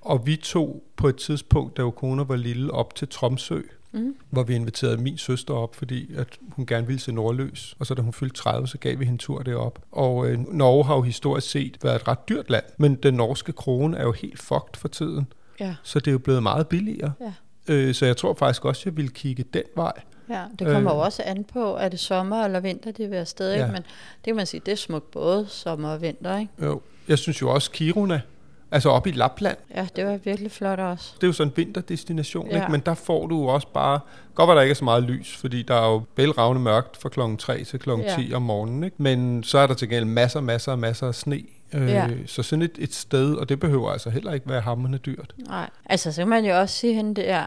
Og 0.00 0.26
vi 0.26 0.36
tog 0.36 0.82
på 0.96 1.08
et 1.08 1.16
tidspunkt, 1.16 1.76
da 1.76 1.82
Okona 1.82 2.22
var 2.22 2.36
lille, 2.36 2.72
op 2.72 2.94
til 2.94 3.08
Tromsø, 3.08 3.60
mm. 3.92 4.14
hvor 4.30 4.42
vi 4.42 4.54
inviterede 4.54 4.96
min 4.96 5.18
søster 5.18 5.54
op, 5.54 5.74
fordi 5.74 6.14
at 6.14 6.26
hun 6.48 6.66
gerne 6.66 6.86
ville 6.86 7.00
se 7.00 7.12
Nordløs. 7.12 7.76
Og 7.78 7.86
så 7.86 7.94
da 7.94 8.02
hun 8.02 8.12
fyldte 8.12 8.36
30, 8.36 8.66
så 8.66 8.78
gav 8.78 8.98
vi 8.98 9.04
hende 9.04 9.14
en 9.14 9.18
tur 9.18 9.42
derop. 9.42 9.78
Og 9.92 10.28
øh, 10.28 10.38
Norge 10.38 10.84
har 10.84 10.94
jo 10.94 11.02
historisk 11.02 11.50
set 11.50 11.78
været 11.82 11.96
et 11.96 12.08
ret 12.08 12.28
dyrt 12.28 12.50
land, 12.50 12.64
men 12.78 12.94
den 12.94 13.14
norske 13.14 13.52
krone 13.52 13.96
er 13.96 14.02
jo 14.02 14.12
helt 14.12 14.38
fucked 14.38 14.76
for 14.76 14.88
tiden. 14.88 15.26
Ja. 15.60 15.74
Så 15.82 15.98
det 15.98 16.06
er 16.08 16.12
jo 16.12 16.18
blevet 16.18 16.42
meget 16.42 16.68
billigere. 16.68 17.12
Ja. 17.20 17.32
Øh, 17.68 17.94
så 17.94 18.06
jeg 18.06 18.16
tror 18.16 18.34
faktisk 18.34 18.64
også, 18.64 18.82
jeg 18.84 18.96
ville 18.96 19.10
kigge 19.10 19.44
den 19.54 19.64
vej. 19.76 19.92
Ja, 20.30 20.42
det 20.58 20.66
kommer 20.66 20.92
Øh. 20.92 20.96
jo 20.98 21.02
også 21.02 21.22
an 21.26 21.44
på, 21.44 21.76
er 21.76 21.88
det 21.88 22.00
sommer 22.00 22.44
eller 22.44 22.60
vinter, 22.60 22.90
de 22.92 23.06
vil 23.06 23.16
afsted, 23.16 23.52
ikke? 23.52 23.64
Ja. 23.64 23.70
Men 23.72 23.82
det 23.82 24.24
kan 24.24 24.36
man 24.36 24.46
sige, 24.46 24.60
det 24.66 24.72
er 24.72 24.76
smukt 24.76 25.10
både 25.10 25.46
sommer 25.48 25.88
og 25.88 26.02
vinter, 26.02 26.38
ikke? 26.38 26.52
Jo. 26.62 26.80
Jeg 27.08 27.18
synes 27.18 27.42
jo 27.42 27.50
også 27.50 27.70
Kiruna, 27.70 28.20
altså 28.70 28.88
oppe 28.88 29.08
i 29.08 29.12
Lapland, 29.12 29.56
Ja, 29.74 29.86
det 29.96 30.06
var 30.06 30.16
virkelig 30.16 30.50
flot 30.52 30.78
også. 30.78 31.12
det 31.16 31.22
er 31.22 31.26
jo 31.26 31.32
sådan 31.32 31.48
en 31.50 31.56
vinterdestination, 31.56 32.46
Ja. 32.46 32.56
ja. 32.56 32.62
ikke? 32.62 32.72
men 32.72 32.80
der 32.80 32.94
får 32.94 33.26
du 33.26 33.38
jo 33.40 33.46
også 33.46 33.66
bare, 33.74 34.00
godt 34.34 34.48
var 34.48 34.54
der 34.54 34.60
ikke 34.62 34.70
er 34.70 34.74
så 34.74 34.84
meget 34.84 35.02
lys, 35.02 35.36
fordi 35.36 35.62
der 35.62 35.74
er 35.74 35.88
jo 35.92 36.02
bælragende 36.14 36.62
mørkt 36.62 36.96
fra 36.96 37.08
klokken 37.08 37.36
3 37.36 37.64
til 37.64 37.78
klokken 37.78 38.06
Ja. 38.06 38.16
10 38.16 38.34
om 38.34 38.42
morgenen, 38.42 38.84
ikke? 38.84 38.96
men 38.98 39.42
så 39.42 39.58
er 39.58 39.66
der 39.66 39.74
til 39.74 39.88
gengæld 39.88 40.04
masser, 40.04 40.40
masser, 40.40 40.76
masser 40.76 41.08
af 41.08 41.14
sne. 41.14 41.42
Øh, 41.74 41.88
Ja. 41.88 42.08
Så 42.26 42.42
sådan 42.42 42.62
et, 42.62 42.70
et 42.78 42.94
sted, 42.94 43.34
og 43.34 43.48
det 43.48 43.60
behøver 43.60 43.90
altså 43.90 44.10
heller 44.10 44.32
ikke 44.32 44.48
være 44.48 44.60
hammerende 44.60 44.98
dyrt. 44.98 45.34
Nej, 45.48 45.70
altså 45.86 46.12
så 46.12 46.20
kan 46.20 46.28
man 46.28 46.44
jo 46.44 46.60
også 46.60 46.74
sige 46.76 46.94
hende 46.94 47.22
der, 47.22 47.44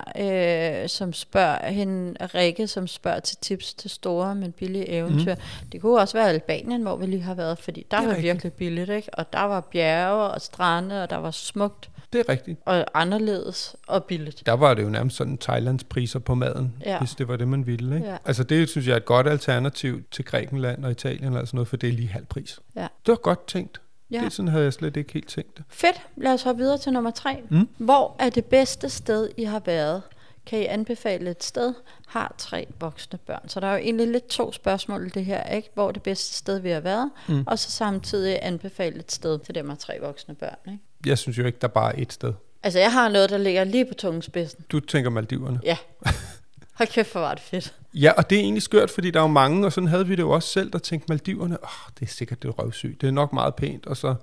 øh, 0.84 0.90
som 0.90 1.14
spørger, 1.14 1.68
hende 1.72 2.26
Rikke, 2.26 2.68
som 2.68 2.88
spørger 2.88 3.20
til 3.20 3.38
tips 3.42 3.74
til 3.74 3.90
store, 3.90 4.36
men 4.36 4.52
billige 4.52 4.90
eventyr. 4.90 5.36
Mm. 5.36 5.70
Det 5.72 5.82
kunne 5.82 6.00
også 6.00 6.18
være 6.18 6.30
Albanien, 6.30 6.82
hvor 6.82 6.96
vi 6.96 7.06
lige 7.06 7.22
har 7.22 7.34
været, 7.34 7.60
fordi 7.60 7.86
der 7.92 7.98
Det 7.98 8.08
var 8.08 8.14
rigtigt. 8.14 8.34
virkelig 8.34 8.54
billigt, 8.54 8.90
ikke? 8.90 9.10
Og 9.14 9.34
der 9.34 9.42
var 9.44 9.62
bjerge 9.62 10.24
og 10.32 10.42
strande, 10.42 11.04
og 11.04 11.10
der 11.10 11.18
var 11.18 11.32
smukt 11.32 11.90
Det 12.14 12.20
er 12.20 12.30
rigtigt. 12.30 12.60
og 12.66 12.86
anderledes 12.94 13.76
og 13.88 14.04
billigt. 14.04 14.44
Der 14.46 14.54
var 14.54 14.74
det 14.74 14.84
jo 14.84 14.90
nærmest 14.90 15.16
sådan 15.18 15.38
Thailands 15.38 15.84
priser 15.84 16.20
på 16.20 16.36
maden, 16.36 16.74
ja. 16.86 17.00
hvis 17.00 17.12
det 17.12 17.28
var 17.28 17.36
det, 17.36 17.48
man 17.48 17.68
ville. 17.68 17.96
Ikke? 17.96 18.08
Ja. 18.08 18.18
Altså 18.26 18.44
det 18.44 18.70
synes 18.70 18.88
jeg 18.88 18.94
er 18.94 18.98
et 18.98 19.06
godt 19.06 19.28
alternativ 19.28 20.02
til 20.12 20.26
Grækenland 20.26 20.86
og 20.86 20.92
Italien 20.92 21.26
eller 21.26 21.46
sådan 21.46 21.56
noget, 21.58 21.68
for 21.68 21.78
det 21.78 21.90
er 21.90 21.94
lige 21.94 22.08
halv 22.08 22.26
pris. 22.26 22.60
Ja. 22.76 22.82
Det 22.82 23.08
var 23.08 23.16
godt 23.16 23.48
tænkt. 23.48 23.82
Ja. 24.12 24.22
Det 24.22 24.34
sådan 24.34 24.50
havde 24.50 24.64
jeg 24.64 24.74
slet 24.74 24.98
ikke 24.98 25.14
helt 25.14 25.28
tænkt 25.28 25.58
det. 25.58 25.66
Fedt, 25.70 26.02
lad 26.18 26.34
os 26.34 26.44
hoppe 26.44 26.62
videre 26.62 26.78
til 26.78 26.94
nummer 26.94 27.12
tre. 27.12 27.44
Mm. 27.50 27.70
Hvor 27.78 28.16
er 28.20 28.30
det 28.30 28.46
bedste 28.46 28.90
sted, 28.90 29.30
I 29.38 29.44
har 29.44 29.62
været? 29.66 30.02
Kan 30.46 30.60
I 30.60 30.66
anbefale 30.66 31.32
et 31.32 31.44
sted? 31.44 31.74
Har 32.08 32.36
tre 32.38 32.68
voksne 32.80 33.20
børn. 33.28 33.50
Så 33.50 33.60
der 33.60 33.68
er 33.68 33.72
jo 33.72 33.78
egentlig 33.78 34.08
lidt 34.08 34.28
to 34.28 34.52
spørgsmål 34.52 35.06
i 35.06 35.10
det 35.10 35.26
her, 35.26 35.44
ikke? 35.44 35.70
Hvor 35.74 35.88
er 35.88 35.92
det 35.92 36.04
bedste 36.04 36.34
sted, 36.34 36.60
vi 36.60 36.70
har 36.70 36.80
været? 36.80 37.12
Mm. 37.28 37.44
Og 37.48 37.60
så 37.60 37.72
samtidig 37.72 38.40
anbefale 38.42 39.00
et 39.00 39.12
sted 39.12 39.40
til 39.40 39.56
dem 39.56 39.66
med 39.66 39.78
tre 39.78 39.98
voksne 40.02 40.36
børn, 40.36 40.58
ikke? 40.68 40.80
Jeg 41.06 41.18
synes 41.18 41.38
jo 41.38 41.46
ikke, 41.46 41.58
der 41.62 41.68
bare 41.68 41.96
er 41.96 42.02
et 42.02 42.14
sted. 42.14 42.34
Altså, 42.64 42.80
jeg 42.80 42.94
har 42.94 43.10
noget, 43.10 43.30
der 43.30 43.38
ligger 43.38 43.64
lige 43.64 43.86
på 43.86 43.94
tungespidsen. 43.94 44.66
Du 44.72 44.80
tænker 44.80 45.10
Maldiverne. 45.10 45.60
Ja. 45.64 45.78
Hold 46.74 46.90
kæft, 46.90 47.12
hvor 47.12 47.22
var 47.22 47.34
det 47.34 47.44
fedt. 47.44 47.76
Ja, 47.96 48.12
og 48.12 48.30
det 48.30 48.36
er 48.36 48.40
egentlig 48.40 48.64
skørt, 48.64 48.90
fordi 48.92 49.12
der 49.12 49.20
er 49.20 49.24
jo 49.24 49.28
mange, 49.28 49.66
og 49.66 49.74
sådan 49.74 49.88
havde 49.88 50.08
vi 50.08 50.16
det 50.16 50.24
jo 50.24 50.30
også 50.30 50.50
selv, 50.50 50.72
der 50.72 50.80
tænkte 50.80 51.06
Maldiverne, 51.10 51.58
åh, 51.64 51.94
det 52.00 52.06
er 52.06 52.10
sikkert 52.10 52.44
det 52.44 52.60
røvsygt. 52.60 53.02
Det 53.02 53.08
er 53.08 53.12
nok 53.12 53.34
meget 53.34 53.56
pænt, 53.56 53.86
og 53.86 53.98
så 53.98 54.16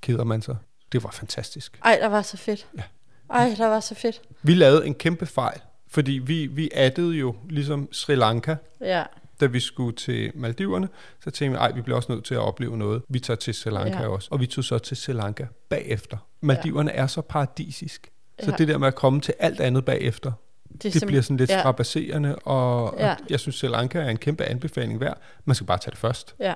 keder 0.00 0.24
man 0.24 0.42
sig. 0.42 0.56
Det 0.92 1.04
var 1.04 1.10
fantastisk. 1.10 1.80
Ej, 1.84 1.98
der 2.00 2.08
var 2.08 2.22
så 2.22 2.36
fedt. 2.36 2.66
Ja. 2.76 2.82
Ej, 3.30 3.54
der 3.58 3.66
var 3.66 3.80
så 3.80 3.94
fedt. 3.94 4.20
Vi 4.42 4.54
lavede 4.54 4.86
en 4.86 4.94
kæmpe 4.94 5.26
fejl, 5.26 5.60
fordi 5.88 6.12
vi, 6.12 6.46
vi 6.46 6.70
addede 6.74 7.14
jo 7.14 7.34
ligesom 7.48 7.88
Sri 7.92 8.14
Lanka, 8.14 8.56
Ja, 8.80 9.04
da 9.40 9.46
vi 9.46 9.60
skulle 9.60 9.96
til 9.96 10.32
Maldiverne, 10.34 10.88
så 11.24 11.30
tænkte 11.30 11.58
vi, 11.58 11.62
ej, 11.62 11.72
vi 11.72 11.80
bliver 11.82 11.96
også 11.96 12.12
nødt 12.12 12.24
til 12.24 12.34
at 12.34 12.40
opleve 12.40 12.78
noget. 12.78 13.02
Vi 13.08 13.20
tager 13.20 13.36
til 13.36 13.54
Sri 13.54 13.70
Lanka 13.70 14.02
Ja. 14.02 14.08
også, 14.08 14.28
og 14.30 14.40
vi 14.40 14.46
tog 14.46 14.64
så 14.64 14.78
til 14.78 14.96
Sri 14.96 15.12
Lanka 15.12 15.46
bagefter. 15.68 16.16
Maldiverne 16.40 16.90
ja. 16.90 17.02
er 17.02 17.06
så 17.06 17.20
paradisisk, 17.20 18.10
så 18.40 18.50
ja. 18.50 18.56
det 18.56 18.68
der 18.68 18.78
med 18.78 18.88
at 18.88 18.94
komme 18.94 19.20
til 19.20 19.34
alt 19.38 19.60
andet 19.60 19.84
bagefter, 19.84 20.32
det, 20.82 20.94
det 20.94 21.06
bliver 21.06 21.22
sådan 21.22 21.36
lidt 21.36 21.50
ja, 21.50 21.60
strabasserende, 21.60 22.36
og, 22.36 22.94
Ja. 22.98 23.10
og 23.10 23.16
jeg 23.30 23.40
synes, 23.40 23.56
Sri 23.56 23.68
Lanka 23.68 23.98
er 24.00 24.08
en 24.08 24.16
kæmpe 24.16 24.44
anbefaling 24.44 25.00
værd. 25.00 25.18
Man 25.44 25.54
skal 25.54 25.66
bare 25.66 25.78
tage 25.78 25.90
det 25.90 25.98
først, 25.98 26.34
Ja, 26.40 26.54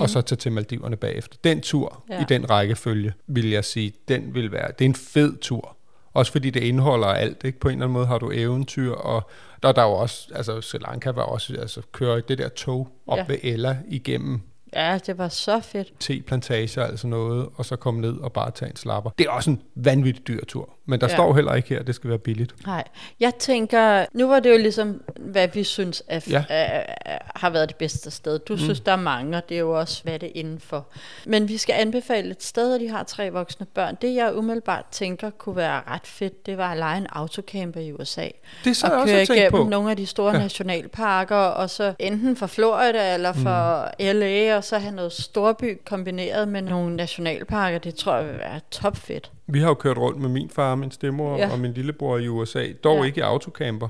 og 0.00 0.10
så 0.10 0.20
tage 0.20 0.36
til 0.36 0.52
Maldiverne 0.52 0.96
bagefter. 0.96 1.38
Den 1.44 1.60
tur, 1.60 2.04
Ja. 2.10 2.20
i 2.20 2.24
den 2.28 2.50
rækkefølge, 2.50 3.12
vil 3.26 3.50
jeg 3.50 3.64
sige, 3.64 3.92
den 4.08 4.34
vil 4.34 4.52
være, 4.52 4.68
det 4.78 4.84
er 4.84 4.88
en 4.88 4.94
fed 4.94 5.36
tur. 5.38 5.76
Også 6.14 6.32
fordi 6.32 6.50
det 6.50 6.62
indeholder 6.62 7.06
alt, 7.06 7.44
ikke? 7.44 7.60
På 7.60 7.68
en 7.68 7.72
eller 7.72 7.84
anden 7.84 7.92
måde 7.92 8.06
har 8.06 8.18
du 8.18 8.30
eventyr, 8.34 8.92
og 8.92 9.30
der, 9.62 9.72
der 9.72 9.82
er 9.82 9.86
jo 9.86 9.92
også, 9.92 10.28
altså 10.34 10.60
Sri 10.60 10.78
Lanka 10.78 11.10
var 11.10 11.22
også, 11.22 11.56
altså 11.60 11.80
kører 11.92 12.20
det 12.20 12.38
der 12.38 12.48
tog 12.48 12.88
op 13.06 13.18
ja. 13.18 13.24
ved 13.28 13.38
Ella 13.42 13.78
igennem 13.88 14.40
ja, 14.74 14.98
det 15.06 15.18
var 15.18 15.28
så 15.28 15.60
fedt. 15.60 15.92
teplantager, 16.00 16.84
altså 16.84 17.06
noget, 17.06 17.48
og 17.54 17.64
så 17.64 17.76
komme 17.76 18.00
ned 18.00 18.16
og 18.18 18.32
bare 18.32 18.50
tage 18.50 18.70
en 18.70 18.76
slapper. 18.76 19.10
Det 19.18 19.26
er 19.26 19.30
også 19.30 19.50
en 19.50 19.62
vanvittig 19.74 20.26
dyr 20.28 20.44
tur, 20.44 20.70
men 20.86 21.00
der 21.00 21.06
Ja. 21.08 21.14
står 21.14 21.34
heller 21.34 21.54
ikke 21.54 21.68
her, 21.68 21.78
at 21.80 21.86
det 21.86 21.94
skal 21.94 22.10
være 22.10 22.18
billigt. 22.18 22.66
Nej, 22.66 22.84
jeg 23.20 23.34
tænker, 23.34 24.06
nu 24.12 24.28
var 24.28 24.40
det 24.40 24.50
jo 24.50 24.56
ligesom, 24.56 25.02
hvad 25.20 25.48
vi 25.48 25.64
synes 25.64 26.02
er, 26.08 26.20
ja. 26.30 26.44
Er, 26.48 26.82
er, 27.04 27.18
har 27.36 27.50
været 27.50 27.68
det 27.68 27.76
bedste 27.76 28.10
sted. 28.10 28.38
Du 28.38 28.52
mm. 28.52 28.58
synes, 28.58 28.80
der 28.80 28.92
er 28.92 28.96
mange, 28.96 29.36
og 29.36 29.48
det 29.48 29.54
er 29.54 29.58
jo 29.60 29.78
også, 29.78 30.02
hvad 30.02 30.18
det 30.18 30.26
er 30.26 30.32
indenfor. 30.34 30.86
Men 31.26 31.48
vi 31.48 31.56
skal 31.56 31.74
anbefale 31.78 32.30
et 32.30 32.42
sted, 32.42 32.74
og 32.74 32.80
de 32.80 32.88
har 32.88 33.02
tre 33.02 33.30
voksne 33.32 33.66
børn. 33.66 33.96
Det, 34.02 34.14
jeg 34.14 34.36
umiddelbart 34.36 34.84
tænker 34.90 35.30
kunne 35.30 35.56
være 35.56 35.80
ret 35.88 36.06
fedt, 36.06 36.46
det 36.46 36.58
var 36.58 36.72
at 36.72 36.78
lege 36.78 36.98
en 36.98 37.06
autocamper 37.10 37.80
i 37.80 37.92
USA. 37.92 38.28
Det 38.64 38.76
så 38.76 38.86
og 38.86 38.92
jeg 38.92 39.00
også 39.00 39.14
køre 39.14 39.22
igennem 39.38 39.50
på. 39.64 39.68
nogle 39.70 39.90
af 39.90 39.96
de 39.96 40.06
store 40.06 40.30
ja. 40.30 40.36
Ja. 40.36 40.42
nationalparker, 40.42 41.36
og 41.36 41.70
så 41.70 41.94
enten 41.98 42.36
fra 42.36 42.46
Florida 42.46 43.14
eller 43.14 43.32
fra 43.32 43.84
mm. 43.84 44.18
LA, 44.18 44.56
og 44.56 44.64
så 44.64 44.78
have 44.78 44.94
noget 44.94 45.12
storby 45.12 45.80
kombineret 45.84 46.48
med 46.48 46.62
nogle 46.62 46.96
nationalparker. 46.96 47.78
Det 47.78 47.94
tror 47.94 48.16
jeg 48.16 48.26
vil 48.26 48.38
være 48.38 48.60
topfedt. 48.70 49.30
Vi 49.46 49.60
har 49.60 49.68
jo 49.68 49.74
kørt 49.74 49.98
rundt 49.98 50.20
med 50.20 50.28
min 50.28 50.50
far, 50.50 50.74
min 50.74 50.90
stemmor 50.90 51.36
Ja. 51.36 51.52
og 51.52 51.58
min 51.58 51.72
lillebror 51.72 52.18
i 52.18 52.28
USA, 52.28 52.66
dog 52.84 52.98
Ja. 52.98 53.04
ikke 53.04 53.18
i 53.18 53.22
autocamper. 53.22 53.88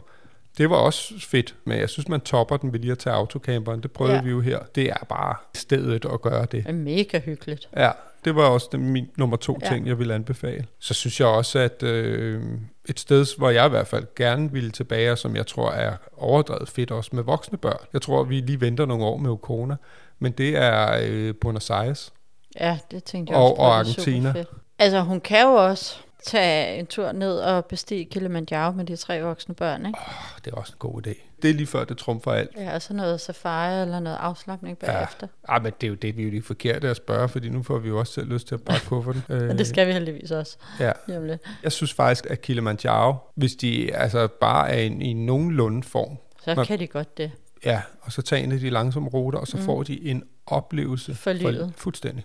Det 0.59 0.71
var 0.71 0.77
også 0.77 1.15
fedt, 1.21 1.55
men 1.65 1.79
jeg 1.79 1.89
synes, 1.91 2.09
man 2.09 2.21
topper 2.21 2.57
den 2.57 2.73
ved 2.73 2.81
lige 2.81 2.93
at 2.93 2.99
tage 2.99 3.15
autocamperen. 3.17 3.81
Det 3.83 3.91
prøvede 3.93 4.15
Ja. 4.17 4.23
vi 4.23 4.31
jo 4.31 4.41
her. 4.41 4.59
Det 4.75 4.85
er 4.91 5.05
bare 5.09 5.35
stedet 5.55 6.05
at 6.13 6.23
gøre 6.23 6.43
det. 6.43 6.53
Det 6.53 6.67
er 6.67 6.73
mega 6.73 7.19
hyggeligt. 7.21 7.69
Ja, 7.77 7.91
det 8.25 8.37
var 8.37 8.43
også 8.43 8.69
den, 8.73 8.91
min 8.91 9.09
nummer 9.17 9.37
to 9.37 9.59
Ja. 9.63 9.69
ting, 9.69 9.87
jeg 9.87 9.99
ville 9.99 10.15
anbefale. 10.15 10.67
Så 10.79 10.95
synes 10.95 11.21
jeg 11.21 11.29
også, 11.29 11.59
at 11.59 11.83
øh, 11.83 12.43
et 12.89 13.01
sted, 13.01 13.39
hvor 13.39 13.51
jeg 13.51 13.67
i 13.67 13.69
hvert 13.69 13.87
fald 13.87 14.07
gerne 14.17 14.53
ville 14.53 14.71
tilbage, 14.71 15.13
og 15.13 15.19
som 15.19 15.37
jeg 15.37 15.47
tror 15.47 15.71
er 15.71 15.97
overdrevet 16.17 16.69
fedt 16.69 16.91
også 16.91 17.11
med 17.13 17.23
voksne 17.23 17.59
børn. 17.59 17.87
Jeg 17.93 18.03
tror, 18.03 18.25
vi 18.25 18.41
lige 18.41 18.61
venter 18.61 18.87
nogle 18.87 19.05
år 19.05 19.17
med 19.17 19.31
Okona, 19.31 19.77
men 20.19 20.33
det 20.33 20.57
er 20.57 20.99
øh, 21.03 21.35
Buenos 21.41 21.71
Aires. 21.71 22.13
Ja, 22.61 22.79
det 22.91 23.05
tænkte 23.05 23.31
jeg 23.33 23.41
Og- 23.41 23.51
også 23.51 23.63
og 23.63 23.69
er 23.69 23.73
Argentina. 23.73 24.45
Altså, 24.79 25.01
hun 25.01 25.21
kan 25.21 25.43
jo 25.43 25.55
også 25.55 25.97
tage 26.27 26.79
en 26.79 26.87
tur 26.87 27.13
ned 27.13 27.39
og 27.39 27.65
bestige 27.65 28.05
Kilimanjaro 28.05 28.73
med 28.73 28.85
de 28.85 28.97
tre 28.97 29.23
voksne 29.23 29.55
børn, 29.55 29.87
ikke? 29.87 29.99
Oh, 29.99 30.39
det 30.45 30.53
er 30.53 30.57
også 30.57 30.73
en 30.73 30.79
god 30.79 31.07
idé. 31.07 31.15
Det 31.43 31.51
er 31.51 31.55
lige 31.55 31.67
før, 31.67 31.85
det 31.85 31.99
trumfer 31.99 32.33
alt. 32.33 32.51
Ja, 32.57 32.75
og 32.75 32.83
så 32.83 32.95
noget 32.95 33.21
safari 33.21 33.83
eller 33.83 34.01
noget 34.01 34.17
afslappning 34.21 34.79
bagefter. 34.79 35.27
Ja. 35.49 35.55
Ah, 35.57 35.63
men 35.63 35.73
det 35.81 35.87
er 35.87 35.89
jo 35.89 35.95
det, 35.95 36.17
vi 36.17 36.23
er 36.23 36.27
jo 36.27 36.33
de 36.33 36.43
forkerte 36.43 36.89
at 36.89 36.97
spørge, 36.97 37.29
fordi 37.29 37.49
nu 37.49 37.63
får 37.63 37.79
vi 37.79 37.89
jo 37.89 37.99
også 37.99 38.13
selv 38.13 38.33
lyst 38.33 38.49
til 38.49 38.55
at 38.55 38.63
pakke 38.63 38.87
kufferten. 38.87 39.23
øh, 39.35 39.59
det 39.59 39.67
skal 39.67 39.87
vi 39.87 39.93
heldigvis 39.93 40.31
også. 40.31 40.57
ja. 40.81 40.93
lidt. 41.09 41.41
Jeg 41.63 41.73
synes 41.73 41.93
faktisk, 41.93 42.27
at 42.31 42.41
Kilimanjaro, 42.41 43.15
hvis 43.35 43.55
de 43.57 43.95
altså 43.97 44.27
bare 44.41 44.71
er 44.71 44.81
i, 44.81 44.87
i 44.87 45.13
nogenlunde 45.13 45.83
form, 45.83 46.17
Så 46.45 46.55
Nå. 46.55 46.65
kan 46.65 46.79
de 46.79 46.87
godt 46.87 47.19
det. 47.19 47.31
ja, 47.65 47.83
og 48.01 48.13
så 48.13 48.23
tager 48.23 48.45
en 48.45 48.53
af 48.53 48.59
de 48.61 48.71
langsomme 48.71 49.09
ruter, 49.09 49.39
og 49.39 49.47
så 49.47 49.57
mm. 49.57 49.63
får 49.63 49.83
de 49.83 50.11
en 50.11 50.25
oplevelse 50.47 51.15
For 51.15 51.33
livet. 51.33 51.73
fuldstændig. 51.77 52.25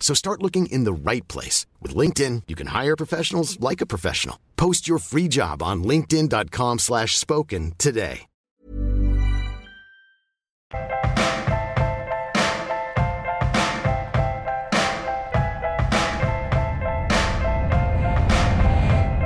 So 0.00 0.14
start 0.14 0.42
looking 0.42 0.66
in 0.66 0.82
the 0.84 0.92
right 0.92 1.26
place. 1.28 1.66
With 1.80 1.94
LinkedIn, 1.94 2.42
you 2.48 2.56
can 2.56 2.68
hire 2.68 2.96
professionals 2.96 3.60
like 3.60 3.80
a 3.80 3.86
professional. 3.86 4.36
Post 4.56 4.88
your 4.88 4.98
free 4.98 5.28
job 5.28 5.62
on 5.62 5.84
linkedin.com 5.84 6.78
slash 6.80 7.16
spoken 7.16 7.74
today. 7.78 8.26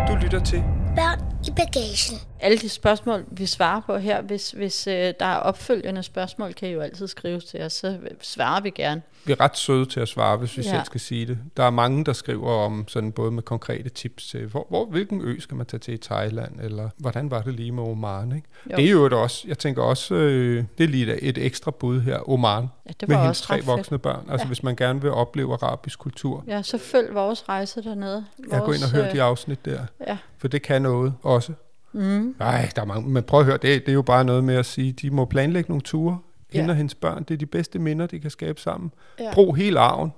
Du 0.09 0.15
lytter 0.23 0.41
til 0.45 0.63
Børn 0.97 1.21
i 1.47 1.51
bagagen. 1.51 2.34
Alle 2.45 2.59
de 2.59 2.69
spørgsmål, 2.69 3.25
vi 3.31 3.47
svarer 3.47 3.81
på 3.81 3.97
her, 3.97 4.23
hvis, 4.23 4.51
hvis 4.51 4.87
øh, 4.87 4.95
der 5.21 5.27
er 5.27 5.37
opfølgende 5.37 6.03
spørgsmål, 6.03 6.53
kan 6.53 6.69
I 6.69 6.73
jo 6.73 6.81
altid 6.81 7.07
skrive 7.09 7.41
til 7.41 7.63
os, 7.63 7.73
så 7.73 7.99
svarer 8.23 8.61
vi 8.61 8.71
gerne. 8.71 9.03
Vi 9.25 9.33
er 9.33 9.41
ret 9.41 9.57
søde 9.57 9.87
til 9.87 10.01
at 10.01 10.09
svare, 10.09 10.37
hvis 10.37 10.57
vi 10.57 10.63
Ja. 10.63 10.71
selv 10.71 10.85
skal 10.85 11.01
sige 11.01 11.27
det. 11.27 11.39
Der 11.57 11.65
er 11.65 11.71
mange, 11.71 12.05
der 12.05 12.13
skriver 12.13 12.51
om 12.51 12.85
sådan 12.89 13.13
både 13.13 13.31
med 13.31 13.43
konkrete 13.43 13.89
tips 13.89 14.27
til, 14.27 14.47
hvor, 14.47 14.67
hvor, 14.69 14.85
hvilken 14.87 15.21
ø 15.21 15.41
skal 15.41 15.57
man 15.57 15.67
tage 15.67 15.79
til 15.81 15.95
i 15.95 15.97
Thailand, 15.97 16.61
eller 16.61 16.89
hvordan 16.97 17.31
var 17.31 17.43
det 17.43 17.55
lige 17.55 17.73
med 17.73 17.83
Oman, 17.83 18.33
ikke? 18.37 18.49
Jo. 18.73 18.77
Det 18.77 18.85
er 18.87 18.91
jo 18.91 19.23
også, 19.23 19.45
jeg 19.49 19.59
tænker 19.59 19.83
også, 19.83 20.15
øh, 20.15 20.65
det 20.79 20.85
er 20.85 20.89
lige 20.89 21.21
et 21.23 21.39
ekstra 21.39 21.71
bud 21.71 22.01
her, 22.01 22.31
Oman, 22.31 22.67
Ja, 22.87 22.91
det 23.01 23.09
med 23.09 23.17
var 23.17 23.23
hendes 23.23 23.39
også 23.41 23.49
tre 23.49 23.55
ret 23.55 23.61
fedt. 23.61 23.67
voksne 23.77 23.99
børn. 23.99 24.27
Altså 24.31 24.45
Ja. 24.45 24.49
hvis 24.49 24.63
man 24.63 24.77
gerne 24.77 25.01
vil 25.03 25.11
opleve 25.11 25.53
arabisk 25.53 25.99
kultur, 25.99 26.45
Ja, 26.47 26.63
så 26.63 26.79
følg 26.79 27.15
vores 27.15 27.49
rejse 27.49 27.83
dernede. 27.83 28.25
jeg 28.51 28.61
går 28.61 28.73
ind 28.73 28.83
og 28.83 28.91
hører 28.91 29.13
de 29.13 29.23
afsnit 29.23 29.65
der, 29.65 29.81
Ja. 30.07 30.17
for 30.39 30.49
det 30.49 30.63
kan 30.63 30.83
noget 30.83 31.15
også. 31.23 31.53
Mm. 31.95 32.35
Nej, 32.39 32.69
der 32.77 32.83
er 32.83 32.87
mange, 32.87 33.09
men 33.11 33.23
prøv 33.23 33.41
at 33.41 33.47
høre, 33.47 33.57
det, 33.57 33.63
det 33.87 33.89
er 33.89 33.93
jo 33.93 34.03
bare 34.03 34.25
noget 34.25 34.45
med 34.45 34.55
at 34.55 34.67
sige, 34.67 34.93
de 34.93 35.11
må 35.11 35.25
planlægge 35.25 35.69
nogle 35.71 35.83
ture. 35.83 36.19
Hende 36.53 36.65
Ja. 36.67 36.71
og 36.71 36.77
hendes 36.77 36.95
børn, 36.95 37.23
det 37.23 37.35
er 37.35 37.39
de 37.39 37.47
bedste 37.47 37.79
minder, 37.79 38.07
de 38.07 38.21
kan 38.21 38.31
skabe 38.31 38.61
sammen. 38.61 38.93
Ja. 39.21 39.31
Brug 39.33 39.57
hele 39.57 39.81
arven. 39.81 40.13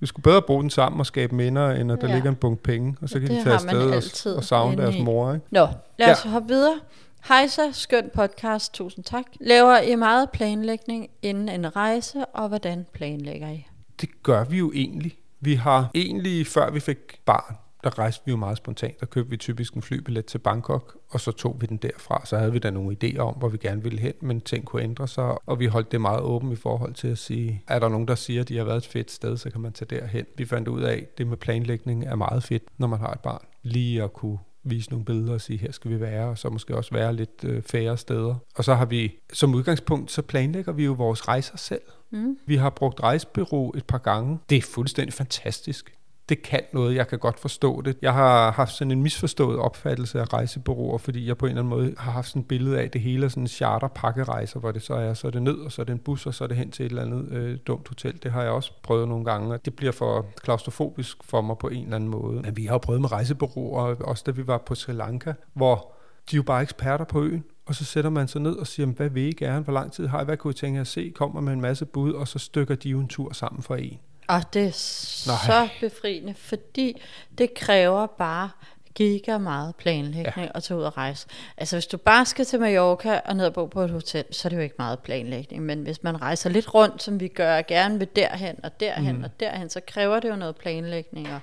Vi 0.00 0.06
skulle 0.06 0.22
bedre 0.22 0.42
bruge 0.42 0.62
den 0.62 0.70
sammen 0.70 1.00
og 1.00 1.06
skabe 1.06 1.34
minder, 1.34 1.70
end 1.70 1.92
at 1.92 2.00
der 2.00 2.08
Ja. 2.08 2.14
ligger 2.14 2.30
en 2.30 2.36
bunke 2.36 2.62
penge, 2.62 2.96
og 3.02 3.08
så 3.08 3.20
kan 3.20 3.28
Det 3.28 3.38
de 3.38 3.42
tage 3.44 3.54
afsted 3.54 4.26
og, 4.32 4.36
og 4.36 4.44
savne 4.44 4.76
deres 4.82 4.98
mor. 4.98 5.32
Ikke? 5.34 5.46
Nå, 5.50 5.66
lad 5.98 6.12
os 6.12 6.24
Ja. 6.24 6.30
hoppe 6.30 6.48
videre. 6.48 6.80
Hejsa, 7.28 7.62
skøn 7.72 8.10
podcast, 8.14 8.74
tusind 8.74 9.04
tak. 9.04 9.24
Laver 9.40 9.78
I 9.78 9.94
meget 9.94 10.30
planlægning 10.30 11.08
inden 11.22 11.48
en 11.48 11.76
rejse, 11.76 12.24
og 12.24 12.48
hvordan 12.48 12.86
planlægger 12.92 13.48
I? 13.50 13.66
Det 14.00 14.08
gør 14.22 14.44
vi 14.44 14.58
jo 14.58 14.72
egentlig. 14.74 15.16
Vi 15.40 15.54
har 15.54 15.90
egentlig, 15.94 16.46
før 16.46 16.70
vi 16.70 16.80
fik 16.80 16.96
barn, 17.26 17.56
der 17.84 17.98
rejste 17.98 18.22
vi 18.26 18.30
jo 18.30 18.36
meget 18.36 18.56
spontant. 18.56 19.00
Der 19.00 19.06
købte 19.06 19.30
vi 19.30 19.36
typisk 19.36 19.74
en 19.74 19.82
flybillet 19.82 20.26
til 20.26 20.38
Bangkok, 20.38 20.96
og 21.10 21.20
så 21.20 21.32
tog 21.32 21.56
vi 21.60 21.66
den 21.66 21.76
derfra. 21.76 22.22
Så 22.24 22.38
havde 22.38 22.52
vi 22.52 22.58
da 22.58 22.70
nogle 22.70 22.96
idéer 23.04 23.18
om, 23.18 23.34
hvor 23.34 23.48
vi 23.48 23.58
gerne 23.58 23.82
ville 23.82 23.98
hen, 23.98 24.14
men 24.20 24.40
ting 24.40 24.64
kunne 24.64 24.82
ændre 24.82 25.08
sig, 25.08 25.48
og 25.48 25.60
vi 25.60 25.66
holdt 25.66 25.92
det 25.92 26.00
meget 26.00 26.20
åbent 26.20 26.52
i 26.52 26.56
forhold 26.56 26.94
til 26.94 27.08
at 27.08 27.18
sige, 27.18 27.62
er 27.68 27.78
der 27.78 27.88
nogen, 27.88 28.08
der 28.08 28.14
siger, 28.14 28.40
at 28.40 28.48
de 28.48 28.56
har 28.56 28.64
været 28.64 28.76
et 28.76 28.86
fedt 28.86 29.10
sted, 29.10 29.36
så 29.36 29.50
kan 29.50 29.60
man 29.60 29.72
tage 29.72 30.00
derhen. 30.00 30.26
Vi 30.36 30.44
fandt 30.44 30.68
ud 30.68 30.82
af, 30.82 30.94
at 30.94 31.18
det 31.18 31.26
med 31.26 31.36
planlægning 31.36 32.04
er 32.04 32.14
meget 32.14 32.42
fedt, 32.42 32.62
når 32.78 32.86
man 32.86 32.98
har 32.98 33.12
et 33.12 33.20
barn. 33.20 33.44
Lige 33.62 34.02
at 34.02 34.12
kunne 34.12 34.38
vise 34.64 34.90
nogle 34.90 35.04
billeder 35.04 35.32
og 35.32 35.40
sige, 35.40 35.58
her 35.58 35.72
skal 35.72 35.90
vi 35.90 36.00
være, 36.00 36.28
og 36.28 36.38
så 36.38 36.48
måske 36.48 36.76
også 36.76 36.90
være 36.94 37.14
lidt 37.14 37.44
øh, 37.44 37.62
færre 37.62 37.96
steder. 37.96 38.34
Og 38.54 38.64
så 38.64 38.74
har 38.74 38.84
vi, 38.84 39.14
som 39.32 39.54
udgangspunkt, 39.54 40.10
så 40.10 40.22
planlægger 40.22 40.72
vi 40.72 40.84
jo 40.84 40.92
vores 40.92 41.28
rejser 41.28 41.56
selv. 41.56 41.82
Mm. 42.10 42.38
Vi 42.46 42.56
har 42.56 42.70
brugt 42.70 43.00
rejsebureau 43.00 43.72
et 43.76 43.86
par 43.86 43.98
gange. 43.98 44.38
Det 44.50 44.58
er 44.58 44.62
fuldstændig 44.62 45.12
fantastisk. 45.12 45.94
Det 46.28 46.42
kan 46.42 46.60
noget, 46.72 46.94
jeg 46.94 47.08
kan 47.08 47.18
godt 47.18 47.40
forstå 47.40 47.80
det. 47.80 47.96
Jeg 48.02 48.12
har 48.12 48.52
haft 48.52 48.72
sådan 48.72 48.90
en 48.90 49.02
misforstået 49.02 49.58
opfattelse 49.58 50.20
af 50.20 50.32
rejsebureauer, 50.32 50.98
fordi 50.98 51.26
jeg 51.26 51.38
på 51.38 51.46
en 51.46 51.50
eller 51.50 51.62
anden 51.62 51.78
måde 51.78 51.94
har 51.98 52.12
haft 52.12 52.28
sådan 52.28 52.42
et 52.42 52.48
billede 52.48 52.78
af, 52.78 52.84
at 52.84 52.92
det 52.92 53.00
hele 53.00 53.24
er 53.24 53.28
sådan 53.28 53.42
en 53.42 53.48
charterpakkerejser, 53.48 54.60
hvor 54.60 54.72
det 54.72 54.82
så 54.82 54.94
er, 54.94 55.14
så 55.14 55.26
er 55.26 55.30
det 55.30 55.42
ned, 55.42 55.54
og 55.58 55.72
så 55.72 55.82
er 55.82 55.84
det 55.86 55.92
en 55.92 55.98
bus, 55.98 56.26
og 56.26 56.34
så 56.34 56.44
er 56.44 56.48
det 56.48 56.56
hen 56.56 56.70
til 56.70 56.86
et 56.86 56.90
eller 56.90 57.02
andet 57.02 57.32
øh, 57.32 57.58
dumt 57.66 57.88
hotel. 57.88 58.22
Det 58.22 58.32
har 58.32 58.42
jeg 58.42 58.50
også 58.50 58.72
prøvet 58.82 59.08
nogle 59.08 59.24
gange, 59.24 59.54
og 59.54 59.64
det 59.64 59.74
bliver 59.74 59.92
for 59.92 60.26
klaustrofobisk 60.42 61.24
for 61.24 61.40
mig 61.40 61.58
på 61.58 61.68
en 61.68 61.84
eller 61.84 61.96
anden 61.96 62.10
måde. 62.10 62.42
Men 62.42 62.56
vi 62.56 62.64
har 62.64 62.74
jo 62.74 62.78
prøvet 62.78 63.00
med 63.00 63.12
rejsebureauer, 63.12 63.94
også 63.94 64.22
da 64.26 64.30
vi 64.30 64.46
var 64.46 64.58
på 64.58 64.74
Sri 64.74 64.92
Lanka, 64.92 65.32
hvor 65.54 65.92
de 66.30 66.36
er 66.36 66.38
jo 66.38 66.42
bare 66.42 66.62
eksperter 66.62 67.04
på 67.04 67.22
øen, 67.22 67.44
og 67.66 67.74
så 67.74 67.84
sætter 67.84 68.10
man 68.10 68.28
sig 68.28 68.40
ned 68.40 68.56
og 68.56 68.66
siger, 68.66 68.86
hvad 68.86 69.08
vil 69.08 69.22
I 69.22 69.32
gerne, 69.32 69.64
hvor 69.64 69.72
lang 69.72 69.92
tid 69.92 70.06
har 70.06 70.22
I, 70.22 70.24
hvad 70.24 70.36
kunne 70.36 70.50
I 70.50 70.54
tænke 70.54 70.76
jer 70.76 70.80
at 70.80 70.86
se, 70.86 71.12
kommer 71.14 71.40
med 71.40 71.52
en 71.52 71.60
masse 71.60 71.86
bud, 71.86 72.12
og 72.12 72.28
så 72.28 72.38
stykker 72.38 72.74
de 72.74 72.88
jo 72.88 73.00
en 73.00 73.08
tur 73.08 73.32
sammen 73.32 73.62
for 73.62 73.74
en. 73.74 73.98
Og 74.28 74.54
det 74.54 74.66
er 74.66 74.70
så 74.70 75.68
befriende, 75.80 76.34
fordi 76.34 77.02
det 77.38 77.54
kræver 77.54 78.06
bare 78.06 78.50
giga 78.94 79.38
meget 79.38 79.76
planlægning 79.76 80.32
ja. 80.36 80.48
at 80.54 80.62
tage 80.62 80.78
ud 80.78 80.84
og 80.84 80.96
rejse. 80.96 81.26
Altså 81.56 81.76
hvis 81.76 81.86
du 81.86 81.96
bare 81.96 82.26
skal 82.26 82.44
til 82.44 82.60
Mallorca 82.60 83.20
og 83.24 83.36
ned 83.36 83.46
og 83.46 83.54
bo 83.54 83.66
på 83.66 83.82
et 83.82 83.90
hotel, 83.90 84.24
så 84.30 84.48
er 84.48 84.50
det 84.50 84.56
jo 84.56 84.62
ikke 84.62 84.74
meget 84.78 84.98
planlægning. 84.98 85.62
Men 85.62 85.82
hvis 85.82 86.02
man 86.02 86.22
rejser 86.22 86.50
lidt 86.50 86.74
rundt, 86.74 87.02
som 87.02 87.20
vi 87.20 87.28
gør, 87.28 87.62
gerne 87.62 87.98
vil 87.98 88.08
derhen 88.16 88.56
og 88.62 88.80
derhen 88.80 89.16
mm. 89.16 89.24
og 89.24 89.30
derhen, 89.40 89.70
så 89.70 89.80
kræver 89.86 90.20
det 90.20 90.28
jo 90.28 90.36
noget 90.36 90.56
planlægning. 90.56 91.28
Og 91.32 91.40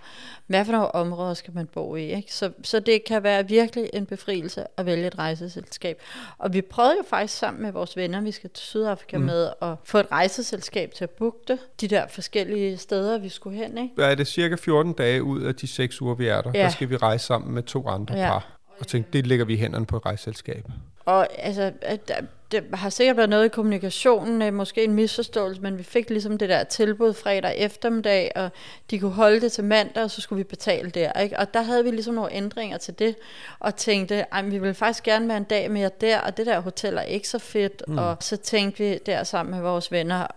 hvad 0.47 0.65
for 0.65 0.71
nogle 0.71 0.95
områder 0.95 1.33
skal 1.33 1.53
man 1.53 1.67
bo 1.67 1.95
i? 1.95 2.03
Ikke? 2.03 2.33
Så, 2.33 2.51
så 2.63 2.79
det 2.79 3.03
kan 3.03 3.23
være 3.23 3.47
virkelig 3.47 3.89
en 3.93 4.05
befrielse 4.05 4.63
at 4.77 4.85
vælge 4.85 5.07
et 5.07 5.17
rejseselskab. 5.17 6.01
Og 6.37 6.53
vi 6.53 6.61
prøvede 6.61 6.95
jo 6.97 7.03
faktisk 7.09 7.37
sammen 7.37 7.63
med 7.63 7.71
vores 7.71 7.97
venner, 7.97 8.21
vi 8.21 8.31
skal 8.31 8.49
til 8.49 8.63
Sydafrika 8.63 9.17
mm. 9.17 9.23
med, 9.23 9.49
at 9.61 9.75
få 9.83 9.97
et 9.97 10.07
rejseselskab 10.11 10.93
til 10.93 11.03
at 11.03 11.09
booke 11.09 11.37
det. 11.47 11.59
De 11.81 11.87
der 11.87 12.07
forskellige 12.07 12.77
steder, 12.77 13.17
vi 13.17 13.29
skulle 13.29 13.57
hen. 13.57 13.77
Ikke? 13.77 13.95
Hvad 13.95 14.11
er 14.11 14.15
det 14.15 14.27
cirka 14.27 14.55
14 14.55 14.93
dage 14.93 15.23
ud 15.23 15.41
af 15.41 15.55
de 15.55 15.67
6 15.67 16.01
uger, 16.01 16.15
vi 16.15 16.27
er 16.27 16.41
der, 16.41 16.51
Ja. 16.53 16.63
der 16.63 16.69
skal 16.69 16.89
vi 16.89 16.97
rejse 16.97 17.25
sammen 17.25 17.40
med 17.45 17.63
to 17.63 17.87
andre 17.87 18.15
Ja. 18.15 18.27
par. 18.27 18.57
Og 18.79 18.87
tænkte, 18.87 19.11
det 19.13 19.27
lægger 19.27 19.45
vi 19.45 19.53
i 19.53 19.57
hænderne 19.57 19.85
på 19.85 19.97
et 19.97 20.05
rejseselskab. 20.05 20.65
Og 21.05 21.27
altså, 21.39 21.71
der, 22.07 22.15
det 22.51 22.63
har 22.73 22.89
sikkert 22.89 23.17
været 23.17 23.29
noget 23.29 23.45
i 23.45 23.49
kommunikationen, 23.49 24.41
øh, 24.41 24.53
måske 24.53 24.83
en 24.83 24.93
misforståelse, 24.93 25.61
men 25.61 25.77
vi 25.77 25.83
fik 25.83 26.09
ligesom 26.09 26.37
det 26.37 26.49
der 26.49 26.63
tilbud 26.63 27.13
fredag 27.13 27.57
eftermiddag, 27.57 28.31
og 28.35 28.49
de 28.91 28.99
kunne 28.99 29.11
holde 29.11 29.41
det 29.41 29.51
til 29.51 29.63
mandag, 29.63 30.03
og 30.03 30.11
så 30.11 30.21
skulle 30.21 30.37
vi 30.37 30.43
betale 30.43 30.89
der. 30.89 31.19
Ikke? 31.19 31.39
Og 31.39 31.53
der 31.53 31.61
havde 31.61 31.83
vi 31.83 31.91
ligesom 31.91 32.13
nogle 32.13 32.33
ændringer 32.33 32.77
til 32.77 32.99
det, 32.99 33.15
og 33.59 33.75
tænkte, 33.75 34.15
ej, 34.31 34.41
vi 34.41 34.57
vil 34.57 34.73
faktisk 34.73 35.03
gerne 35.03 35.27
være 35.27 35.37
en 35.37 35.43
dag 35.43 35.71
mere 35.71 35.89
der, 36.01 36.19
og 36.19 36.37
det 36.37 36.45
der 36.45 36.59
hotel 36.59 36.97
er 36.97 37.01
ikke 37.01 37.27
så 37.27 37.39
fedt. 37.39 37.83
Mm. 37.87 37.97
Og 37.97 38.17
så 38.19 38.37
tænkte 38.37 38.83
vi 38.83 38.99
der 39.05 39.23
sammen 39.23 39.55
med 39.55 39.61
vores 39.61 39.91
venner, 39.91 40.27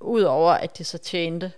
udover 0.00 0.52
at 0.52 0.78
de 0.78 0.84
så 0.84 0.98
tjente 0.98 1.52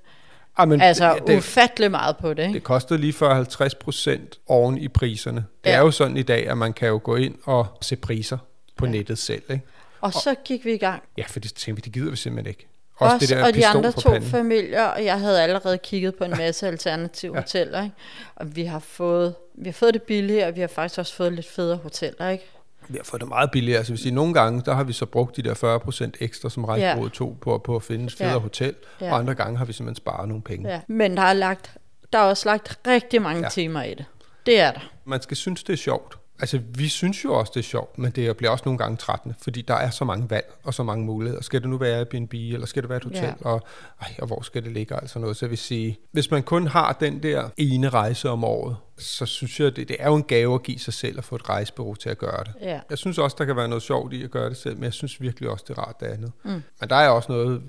Ah, 0.57 0.69
men 0.69 0.81
altså 0.81 1.19
det, 1.27 1.37
ufattelig 1.39 1.91
meget 1.91 2.17
på 2.17 2.35
det. 2.35 2.43
Ikke? 2.43 2.55
det 2.55 2.63
kostede 2.63 3.01
lige 3.01 3.13
før 3.13 3.35
50 3.35 3.75
procent 3.75 4.39
oven 4.47 4.79
i 4.79 4.89
priserne. 4.89 5.45
Det 5.65 5.71
Ja. 5.71 5.77
er 5.77 5.81
jo 5.81 5.91
sådan 5.91 6.17
i 6.17 6.23
dag, 6.23 6.49
at 6.49 6.59
man 6.59 6.73
kan 6.73 6.89
jo 6.89 7.01
gå 7.05 7.17
ind 7.17 7.35
og 7.45 7.67
se 7.83 7.97
priser 7.97 8.39
på 8.77 8.87
Ja. 8.87 8.93
nettet 8.93 9.19
selv. 9.19 9.43
Ikke? 9.51 9.63
Og 10.01 10.13
så 10.13 10.35
gik 10.45 10.65
vi 10.65 10.73
i 10.75 10.79
gang. 10.79 11.03
Ja, 11.19 11.23
for 11.29 11.41
det 11.41 11.55
tænkte 11.55 11.83
vi, 11.83 11.85
det 11.85 11.93
gider 11.93 12.11
vi 12.11 12.17
simpelthen 12.17 12.49
ikke. 12.51 12.67
Også, 12.99 13.15
Også, 13.15 13.27
det 13.27 13.37
der 13.37 13.47
og 13.47 13.55
de 13.55 13.67
andre 13.67 13.93
to 13.93 14.11
panden. 14.11 14.31
familier, 14.31 14.85
og 14.85 15.05
jeg 15.05 15.21
havde 15.21 15.43
allerede 15.43 15.79
kigget 15.79 16.15
på 16.15 16.25
en 16.25 16.31
masse 16.39 16.67
alternative 16.67 17.35
ja. 17.35 17.41
hoteller, 17.41 17.83
ikke? 17.83 17.95
og 18.37 18.57
vi 18.57 18.65
har, 18.65 18.79
fået, 18.79 19.35
vi 19.55 19.65
har 19.69 19.73
fået 19.73 19.95
det 19.95 20.03
billigere, 20.03 20.47
og 20.49 20.57
vi 20.57 20.61
har 20.61 20.69
faktisk 20.69 20.99
også 20.99 21.15
fået 21.15 21.33
lidt 21.33 21.47
federe 21.49 21.77
hoteller, 21.77 22.29
ikke? 22.29 22.45
Vi 22.89 22.97
har 22.97 23.05
fået 23.05 23.21
det 23.21 23.29
meget 23.29 23.51
billigere. 23.51 23.79
Altså, 23.79 23.93
hvis 23.93 24.01
sige, 24.01 24.15
nogle 24.15 24.35
gange, 24.35 24.63
der 24.65 24.75
har 24.75 24.85
vi 24.85 24.93
så 24.93 25.07
brugt 25.07 25.37
de 25.37 25.43
der 25.43 25.55
40 25.55 25.81
procent 25.81 26.17
ekstra, 26.21 26.51
som 26.51 26.65
rejsebureauet 26.65 27.13
tog 27.13 27.39
på, 27.41 27.59
på 27.59 27.77
at 27.77 27.83
finde 27.83 28.05
et 28.05 28.13
federe 28.13 28.33
Ja. 28.33 28.39
hotel, 28.39 28.75
Ja. 29.01 29.13
og 29.13 29.19
andre 29.19 29.35
gange 29.35 29.59
har 29.59 29.65
vi 29.65 29.73
simpelthen 29.73 29.97
sparet 29.97 30.29
nogle 30.29 30.43
penge. 30.43 30.69
Ja. 30.69 30.81
Men 30.89 31.17
der 31.17 31.23
er, 31.23 31.33
lagt, 31.33 31.77
der 32.13 32.19
er 32.19 32.23
også 32.23 32.49
lagt 32.49 32.79
rigtig 32.87 33.23
mange 33.23 33.39
ja. 33.39 33.45
Ja. 33.45 33.49
timer 33.51 33.83
i 33.83 33.95
det. 33.95 34.05
Det 34.47 34.61
er 34.61 34.71
der. 34.73 34.81
Man 35.05 35.23
skal 35.23 35.37
synes, 35.37 35.63
det 35.63 35.73
er 35.73 35.77
sjovt. 35.77 36.19
Altså, 36.41 36.61
vi 36.75 36.89
synes 36.89 37.25
jo 37.25 37.35
også, 37.35 37.53
det 37.55 37.61
er 37.61 37.65
sjovt, 37.65 37.99
men 37.99 38.11
det 38.11 38.37
bliver 38.37 38.51
også 38.51 38.63
nogle 38.67 38.79
gange 38.79 38.97
trættende, 38.97 39.35
fordi 39.43 39.63
der 39.63 39.75
er 39.75 39.91
så 39.91 40.05
mange 40.05 40.31
valg 40.31 40.55
og 40.65 40.75
så 40.75 40.83
mange 40.83 41.05
muligheder. 41.05 41.43
Skal 41.43 41.61
det 41.61 41.69
nu 41.71 41.77
være 41.77 41.99
Airbnb, 41.99 42.35
eller 42.35 42.67
skal 42.67 42.83
det 42.83 42.89
være 42.89 42.97
et 42.97 43.05
hotel, 43.05 43.23
Ja. 43.23 43.35
og, 43.41 43.63
ej, 44.03 44.15
og 44.19 44.27
hvor 44.27 44.43
skal 44.43 44.65
det 44.65 44.73
ligge, 44.73 44.95
altså 44.95 45.19
noget. 45.19 45.37
Så 45.37 45.45
jeg 45.47 45.51
vil 45.51 45.59
sige, 45.59 45.99
hvis 46.13 46.31
man 46.31 46.43
kun 46.43 46.67
har 46.67 46.93
den 47.01 47.23
der 47.23 47.49
ene 47.57 47.89
rejse 47.89 48.31
om 48.31 48.45
året, 48.45 48.77
så 48.99 49.27
synes 49.27 49.61
jeg, 49.61 49.77
det, 49.77 49.89
det 49.89 49.97
er 49.99 50.09
jo 50.09 50.15
en 50.15 50.23
gave 50.23 50.55
at 50.55 50.63
give 50.63 50.79
sig 50.79 50.95
selv 50.95 51.19
at 51.19 51.25
få 51.25 51.35
et 51.37 51.49
rejsebureau 51.49 51.95
til 51.95 52.09
at 52.09 52.19
gøre 52.19 52.45
det. 52.45 52.55
Ja. 52.61 52.81
Jeg 52.91 52.99
synes 52.99 53.19
også, 53.19 53.37
der 53.39 53.45
kan 53.45 53.57
være 53.57 53.69
noget 53.69 53.83
sjovt 53.83 54.13
i 54.13 54.23
at 54.25 54.31
gøre 54.31 54.49
det 54.49 54.57
selv, 54.57 54.75
men 54.75 54.85
jeg 54.85 54.93
synes 54.93 55.21
virkelig 55.21 55.51
også, 55.51 55.65
det 55.69 55.79
er 55.79 55.83
rart 55.83 56.01
det 56.01 56.07
andet. 56.07 56.33
Mm. 56.45 56.51
Men 56.81 56.89
der 56.91 56.97
er 56.97 57.09
også 57.09 57.33
noget 57.33 57.63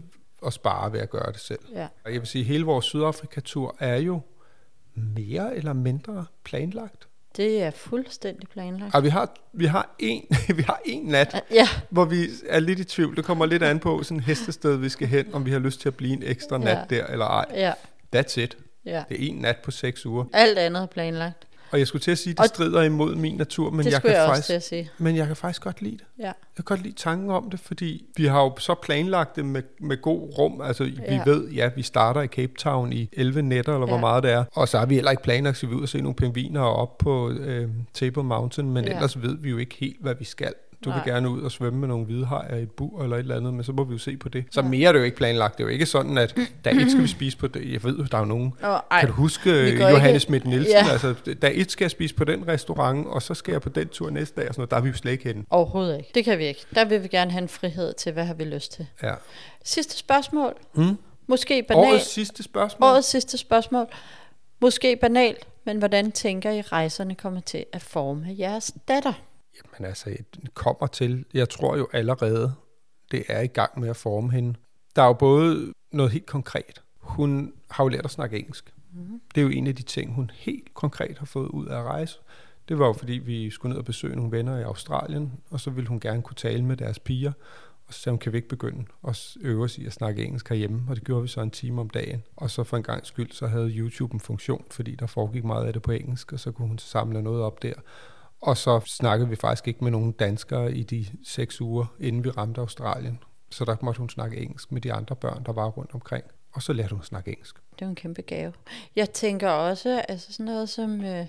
at 0.46 0.54
spare 0.54 0.94
ved 0.94 1.00
at 1.00 1.10
gøre 1.10 1.32
det 1.32 1.40
selv. 1.40 1.60
Ja. 1.76 1.88
Og 2.06 2.12
jeg 2.14 2.20
vil 2.22 2.28
sige, 2.28 2.44
hele 2.44 2.64
vores 2.66 2.86
Sydafrika-tur 2.86 3.76
er 3.80 3.96
jo 3.98 4.22
mere 4.96 5.56
eller 5.56 5.74
mindre 5.74 6.26
planlagt. 6.44 7.07
Det 7.38 7.64
er 7.64 7.72
fuldstændig 7.72 8.50
planlagt. 8.50 8.96
Og 8.96 9.04
vi 9.04 9.10
har, 9.10 9.34
vi 9.54 9.66
har, 9.66 9.96
en, 10.00 10.24
vi 10.58 10.62
har 10.62 10.82
en 10.86 11.06
nat, 11.06 11.44
Ja, 11.52 11.68
hvor 11.90 12.06
vi 12.06 12.28
er 12.50 12.60
lidt 12.60 12.80
i 12.80 12.84
tvivl. 12.84 13.16
Det 13.16 13.26
kommer 13.26 13.46
lidt 13.46 13.64
an 13.64 13.80
på 13.80 14.04
sådan 14.04 14.20
hestested, 14.20 14.76
vi 14.78 14.90
skal 14.90 15.08
hen, 15.08 15.26
om 15.34 15.46
vi 15.46 15.52
har 15.52 15.60
lyst 15.60 15.82
til 15.82 15.90
at 15.90 15.96
blive 15.96 16.14
en 16.14 16.24
ekstra 16.26 16.58
nat 16.58 16.78
Ja. 16.92 16.96
der 16.96 17.06
eller 17.08 17.26
ej. 17.26 17.46
ja, 17.54 17.74
That's 18.16 18.40
it. 18.40 18.58
ja. 18.86 19.04
Det 19.10 19.24
er 19.24 19.30
en 19.30 19.36
nat 19.36 19.58
på 19.64 19.72
seks 19.72 20.06
uger. 20.06 20.26
Alt 20.34 20.58
andet 20.58 20.82
er 20.82 20.86
planlagt. 20.86 21.47
Og 21.72 21.80
jeg 21.80 21.88
skulle 21.88 22.02
til 22.02 22.12
at 22.12 22.18
sige, 22.18 22.32
at 22.32 22.38
det 22.38 22.44
Og- 22.44 22.48
strider 22.56 22.82
imod 22.82 23.16
min 23.16 23.36
natur, 23.36 23.70
men 23.72 23.86
jeg, 23.86 24.02
kan 24.02 24.12
jeg 24.12 24.28
faktisk, 24.28 24.48
til 24.48 24.54
at 24.54 24.64
sige. 24.64 24.90
men 24.98 25.16
jeg 25.16 25.28
kan 25.28 25.36
faktisk 25.36 25.62
godt 25.62 25.82
lide 25.82 25.98
det. 25.98 26.06
Ja. 26.20 26.24
Jeg 26.26 26.34
kan 26.56 26.64
godt 26.64 26.82
lide 26.84 26.96
tanken 26.96 27.30
om 27.30 27.50
det, 27.50 27.60
fordi 27.60 28.06
vi 28.18 28.26
har 28.26 28.42
jo 28.42 28.54
så 28.60 28.76
planlagt 28.84 29.36
det 29.36 29.46
med, 29.46 29.62
med 29.80 30.02
god 30.02 30.34
rum. 30.38 30.62
Altså, 30.62 30.84
ja. 30.84 30.90
Ja. 31.14 31.24
vi 31.24 31.32
ved, 31.32 31.50
ja, 31.50 31.70
vi 31.76 31.82
starter 31.82 32.22
i 32.22 32.28
Cape 32.28 32.54
Town 32.60 32.94
i 32.94 33.10
11 33.14 33.42
nætter, 33.42 33.74
eller 33.74 33.88
ja. 33.88 33.92
hvor 33.92 34.00
meget 34.00 34.24
det 34.24 34.32
er. 34.32 34.44
Og 34.54 34.68
så 34.68 34.78
har 34.80 34.86
vi 34.86 34.96
heller 34.96 35.12
ikke 35.12 35.24
planlagt, 35.24 35.64
at 35.64 35.70
vi 35.70 35.76
ud 35.76 35.82
og 35.82 35.90
se 35.90 36.02
nogle 36.02 36.16
pingviner 36.16 36.62
op 36.62 36.98
på 36.98 37.30
øh, 37.32 37.70
Table 37.94 38.24
Mountain, 38.24 38.72
men. 38.72 38.86
Ja. 38.86 38.94
ellers 38.96 39.22
ved 39.22 39.38
vi 39.38 39.50
jo 39.50 39.58
ikke 39.58 39.76
helt, 39.80 39.98
hvad 40.02 40.16
vi 40.20 40.26
skal. 40.26 40.54
Du 40.86 40.90
Nej. 40.90 41.04
vil 41.04 41.14
gerne 41.14 41.30
ud 41.30 41.42
og 41.42 41.52
svømme 41.52 41.80
med 41.80 41.88
nogle 41.88 42.06
hvidhajer 42.06 42.56
i 42.56 42.62
et 42.62 42.72
bur 42.72 43.04
eller 43.04 43.16
et 43.16 43.20
eller 43.20 43.36
andet, 43.36 43.54
men 43.54 43.64
så 43.64 43.72
må 43.72 43.84
vi 43.84 43.94
jo 43.94 43.98
se 43.98 44.18
på 44.18 44.30
det. 44.30 44.46
Så 44.52 44.62
ja. 44.62 44.68
mere 44.68 44.88
er 44.88 44.92
det 44.92 45.00
jo 45.00 45.04
ikke 45.04 45.18
planlagt. 45.18 45.58
Det 45.58 45.64
er 45.64 45.68
jo 45.68 45.74
ikke 45.74 45.86
sådan, 45.86 46.18
at 46.18 46.36
der 46.66 46.72
et 46.72 46.92
skal 46.92 47.02
vi 47.04 47.08
spise 47.08 47.38
på 47.38 47.48
det. 47.48 47.74
Jeg 47.74 47.84
ved, 47.84 48.06
der 48.08 48.16
er 48.18 48.22
jo 48.22 48.26
nogen. 48.26 48.54
Ej, 48.64 49.00
Kan 49.00 49.08
du 49.10 49.14
huske 49.16 49.50
Johannes 49.80 50.08
ikke- 50.10 50.20
Schmidt 50.20 50.46
Nielsen? 50.46 50.72
Ja. 50.74 50.92
Altså, 50.92 51.16
dag 51.42 51.52
et 51.58 51.72
skal 51.72 51.86
jeg 51.86 51.92
spise 51.92 52.16
på 52.16 52.24
den 52.24 52.48
restaurant, 52.48 53.08
og 53.08 53.22
så 53.22 53.34
skal 53.34 53.52
jeg 53.52 53.62
på 53.62 53.70
den 53.70 53.88
tur 53.88 54.10
næste 54.10 54.42
dag, 54.42 54.48
og 54.50 54.54
sådan 54.54 54.62
noget. 54.62 54.72
Der 54.72 54.78
er 54.78 54.82
vi 54.82 54.90
jo 54.90 54.96
slet 54.96 55.12
ikke 55.12 55.24
henne. 55.24 55.44
Overhovedet 55.50 55.98
ikke. 55.98 56.12
Det 56.16 56.26
kan 56.26 56.38
vi 56.40 56.46
ikke. 56.46 56.66
Der 56.76 56.86
vil 56.86 57.04
vi 57.04 57.08
gerne 57.08 57.32
have 57.32 57.42
en 57.42 57.50
frihed 57.50 57.94
til, 57.94 58.12
hvad 58.12 58.26
har 58.26 58.34
vi 58.34 58.44
lyst 58.44 58.72
til. 58.72 58.88
Ja. 59.04 59.14
Sidste 59.64 59.98
spørgsmål. 59.98 60.54
Mm. 60.76 60.98
Måske 61.28 61.64
banalt. 61.68 61.88
Årets 61.88 62.10
sidste 62.14 62.44
spørgsmål. 62.44 62.90
Årets 62.90 63.08
sidste 63.08 63.38
spørgsmål. 63.38 63.86
Måske 64.62 64.96
banalt, 65.02 65.48
men 65.66 65.78
hvordan 65.78 66.12
tænker 66.12 66.52
I, 66.52 66.62
rejserne 66.62 67.16
kommer 67.16 67.40
til 67.40 67.66
at 67.74 67.82
forme 67.82 68.28
jeres 68.40 68.74
datter? 68.88 69.14
Jamen 69.64 69.90
altså, 69.90 70.10
det 70.10 70.54
kommer 70.54 70.88
til, 70.88 71.26
jeg 71.34 71.50
tror 71.50 71.78
jo 71.78 71.88
allerede, 71.94 72.54
det 73.12 73.24
er 73.28 73.42
i 73.42 73.48
gang 73.48 73.80
med 73.80 73.90
at 73.90 73.96
forme 73.96 74.32
hende. 74.32 74.56
Der 74.96 75.02
er 75.02 75.08
jo 75.08 75.14
både 75.14 75.74
noget 75.92 76.12
helt 76.12 76.26
konkret. 76.26 76.82
Hun 76.98 77.54
har 77.72 77.84
jo 77.84 77.88
lært 77.88 78.06
at 78.06 78.12
snakke 78.12 78.40
engelsk. 78.40 78.74
Mm. 78.94 79.22
Det 79.36 79.42
er 79.42 79.46
jo 79.46 79.52
en 79.52 79.68
af 79.68 79.76
de 79.76 79.84
ting, 79.84 80.14
hun 80.14 80.32
helt 80.34 80.74
konkret 80.74 81.18
har 81.18 81.26
fået 81.26 81.48
ud 81.48 81.66
af 81.66 81.80
at 81.80 81.84
rejse. 81.84 82.20
Det 82.70 82.80
var 82.80 82.88
jo 82.88 82.94
fordi, 82.94 83.14
vi 83.14 83.50
skulle 83.50 83.70
ned 83.70 83.78
og 83.78 83.86
besøge 83.86 84.16
nogle 84.16 84.32
venner 84.32 84.58
i 84.58 84.64
Australien, 84.64 85.34
og 85.50 85.60
så 85.60 85.70
ville 85.70 85.88
hun 85.88 86.00
gerne 86.00 86.22
kunne 86.22 86.36
tale 86.36 86.66
med 86.66 86.78
deres 86.78 87.00
piger. 87.00 87.32
Og 87.88 87.94
så 87.94 88.00
sagde 88.00 88.14
hun, 88.14 88.20
kan 88.20 88.32
vi 88.32 88.38
ikke 88.38 88.50
begynde 88.50 88.86
at 89.08 89.38
øve 89.42 89.64
os 89.64 89.78
i 89.78 89.86
at 89.86 89.94
snakke 89.94 90.24
engelsk 90.24 90.50
herhjemme? 90.50 90.84
Og 90.90 90.96
det 90.96 91.04
gjorde 91.04 91.22
vi 91.22 91.28
så 91.28 91.42
en 91.42 91.52
time 91.52 91.82
om 91.82 91.90
dagen. 91.90 92.24
Og 92.36 92.50
så 92.50 92.64
for 92.64 92.78
en 92.78 92.84
gang 92.84 93.06
skyld, 93.06 93.32
så 93.32 93.48
havde 93.48 93.70
YouTube 93.70 94.14
en 94.14 94.20
funktion, 94.20 94.66
fordi 94.72 94.96
der 94.96 95.08
foregik 95.08 95.44
meget 95.44 95.66
af 95.66 95.74
det 95.74 95.82
på 95.82 95.92
engelsk, 95.92 96.34
og 96.34 96.40
så 96.40 96.52
kunne 96.52 96.68
hun 96.68 96.78
samle 96.78 97.22
noget 97.22 97.42
op 97.42 97.64
der. 97.64 97.74
Og 98.42 98.58
så 98.58 98.80
snakkede 98.86 99.30
vi 99.30 99.36
faktisk 99.36 99.68
ikke 99.68 99.84
med 99.84 99.92
nogen 99.92 100.12
danskere 100.12 100.74
i 100.74 100.84
de 100.84 101.06
seks 101.24 101.62
uger, 101.62 101.96
inden 102.00 102.24
vi 102.24 102.30
ramte 102.30 102.62
Australien. 102.62 103.20
Så 103.50 103.66
der 103.66 103.76
måtte 103.82 104.00
hun 104.00 104.10
snakke 104.10 104.38
engelsk 104.38 104.72
med 104.72 104.82
de 104.82 104.94
andre 104.94 105.16
børn, 105.16 105.44
der 105.44 105.54
var 105.54 105.68
rundt 105.68 105.94
omkring. 105.94 106.24
Og 106.52 106.62
så 106.62 106.74
lærte 106.74 106.90
hun 106.90 107.00
at 107.00 107.06
snakke 107.06 107.32
engelsk. 107.32 107.56
Det 107.80 107.82
er 107.82 107.86
jo 107.86 107.90
en 107.90 107.96
kæmpe 107.96 108.22
gave. 108.22 108.54
Jeg 108.96 109.12
tænker 109.12 109.50
også, 109.50 110.02
altså 110.08 110.34
sådan 110.34 110.46
noget 110.46 110.70
som 110.70 111.06
øh, 111.06 111.26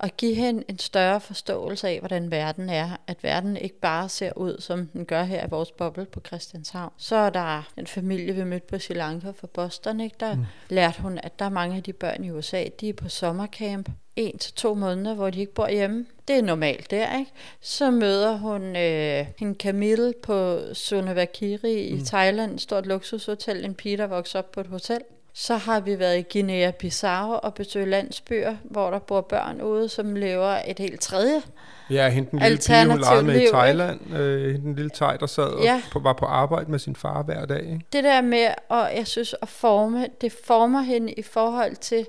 at 0.00 0.16
give 0.16 0.34
hende 0.34 0.64
en 0.68 0.78
større 0.78 1.20
forståelse 1.20 1.88
af, 1.88 1.98
hvordan 1.98 2.30
verden 2.30 2.70
er. 2.70 2.96
At 3.06 3.24
verden 3.24 3.56
ikke 3.56 3.80
bare 3.80 4.08
ser 4.08 4.32
ud, 4.36 4.60
som 4.60 4.86
den 4.86 5.04
gør 5.04 5.22
her 5.22 5.46
i 5.46 5.50
vores 5.50 5.72
boble 5.72 6.04
på 6.04 6.20
Christianshavn. 6.26 6.92
Så 6.96 7.16
er 7.16 7.30
der 7.30 7.72
en 7.76 7.86
familie, 7.86 8.34
vi 8.34 8.44
mødte 8.44 8.66
på 8.66 8.78
Sri 8.78 8.94
Lanka 8.94 9.30
fra 9.30 9.46
Boston, 9.46 10.00
ikke? 10.00 10.16
der 10.20 10.34
mm. 10.34 10.44
lærte 10.68 11.02
hun, 11.02 11.18
at 11.22 11.38
der 11.38 11.44
er 11.44 11.50
mange 11.50 11.76
af 11.76 11.82
de 11.82 11.92
børn 11.92 12.24
i 12.24 12.30
USA, 12.30 12.64
de 12.80 12.88
er 12.88 12.92
på 12.92 13.08
sommercamp 13.08 13.88
en 14.16 14.38
til 14.38 14.54
to 14.54 14.74
måneder, 14.74 15.14
hvor 15.14 15.30
de 15.30 15.40
ikke 15.40 15.54
bor 15.54 15.68
hjemme. 15.68 16.06
Det 16.28 16.36
er 16.36 16.42
normalt 16.42 16.90
der, 16.90 17.18
ikke? 17.18 17.30
Så 17.60 17.90
møder 17.90 18.36
hun 18.36 18.76
øh, 18.76 19.26
en 19.40 19.54
Camille 19.54 20.14
på 20.22 20.58
Sunavakiri 20.72 21.92
mm. 21.92 21.98
i 21.98 22.04
Thailand, 22.04 22.54
et 22.54 22.60
stort 22.60 22.86
luksushotel, 22.86 23.64
en 23.64 23.74
pige, 23.74 23.96
der 23.96 24.06
vokser 24.06 24.38
op 24.38 24.52
på 24.52 24.60
et 24.60 24.66
hotel. 24.66 25.00
Så 25.34 25.56
har 25.56 25.80
vi 25.80 25.98
været 25.98 26.18
i 26.18 26.38
Guinea-Bissau 26.38 27.06
og 27.42 27.54
besøgt 27.54 27.88
landsbyer, 27.88 28.56
hvor 28.64 28.90
der 28.90 28.98
bor 28.98 29.20
børn 29.20 29.60
ude, 29.60 29.88
som 29.88 30.16
lever 30.16 30.58
et 30.66 30.78
helt 30.78 31.00
tredje. 31.00 31.42
Ja, 31.90 32.08
hende 32.08 32.30
den 32.30 32.38
lille 32.38 32.58
pige, 32.66 32.86
hun 32.86 33.00
legede 33.00 33.22
med 33.22 33.32
liv, 33.32 33.40
i 33.40 33.44
ikke? 33.44 33.52
Thailand. 33.56 34.00
Øh, 34.16 34.52
hende 34.52 34.66
den 34.66 34.74
lille 34.74 34.90
thai, 34.90 35.16
der 35.20 35.26
sad 35.26 35.44
og 35.44 35.62
Ja. 35.62 35.82
på, 35.92 35.98
var 35.98 36.12
på 36.12 36.26
arbejde 36.26 36.70
med 36.70 36.78
sin 36.78 36.96
far 36.96 37.22
hver 37.22 37.46
dag. 37.46 37.60
Ikke? 37.60 37.80
Det 37.92 38.04
der 38.04 38.20
med, 38.20 38.48
og 38.68 38.90
jeg 38.96 39.06
synes, 39.06 39.34
at 39.42 39.48
forme, 39.48 40.06
det 40.20 40.32
former 40.46 40.80
hende 40.80 41.12
i 41.12 41.22
forhold 41.22 41.76
til 41.76 42.06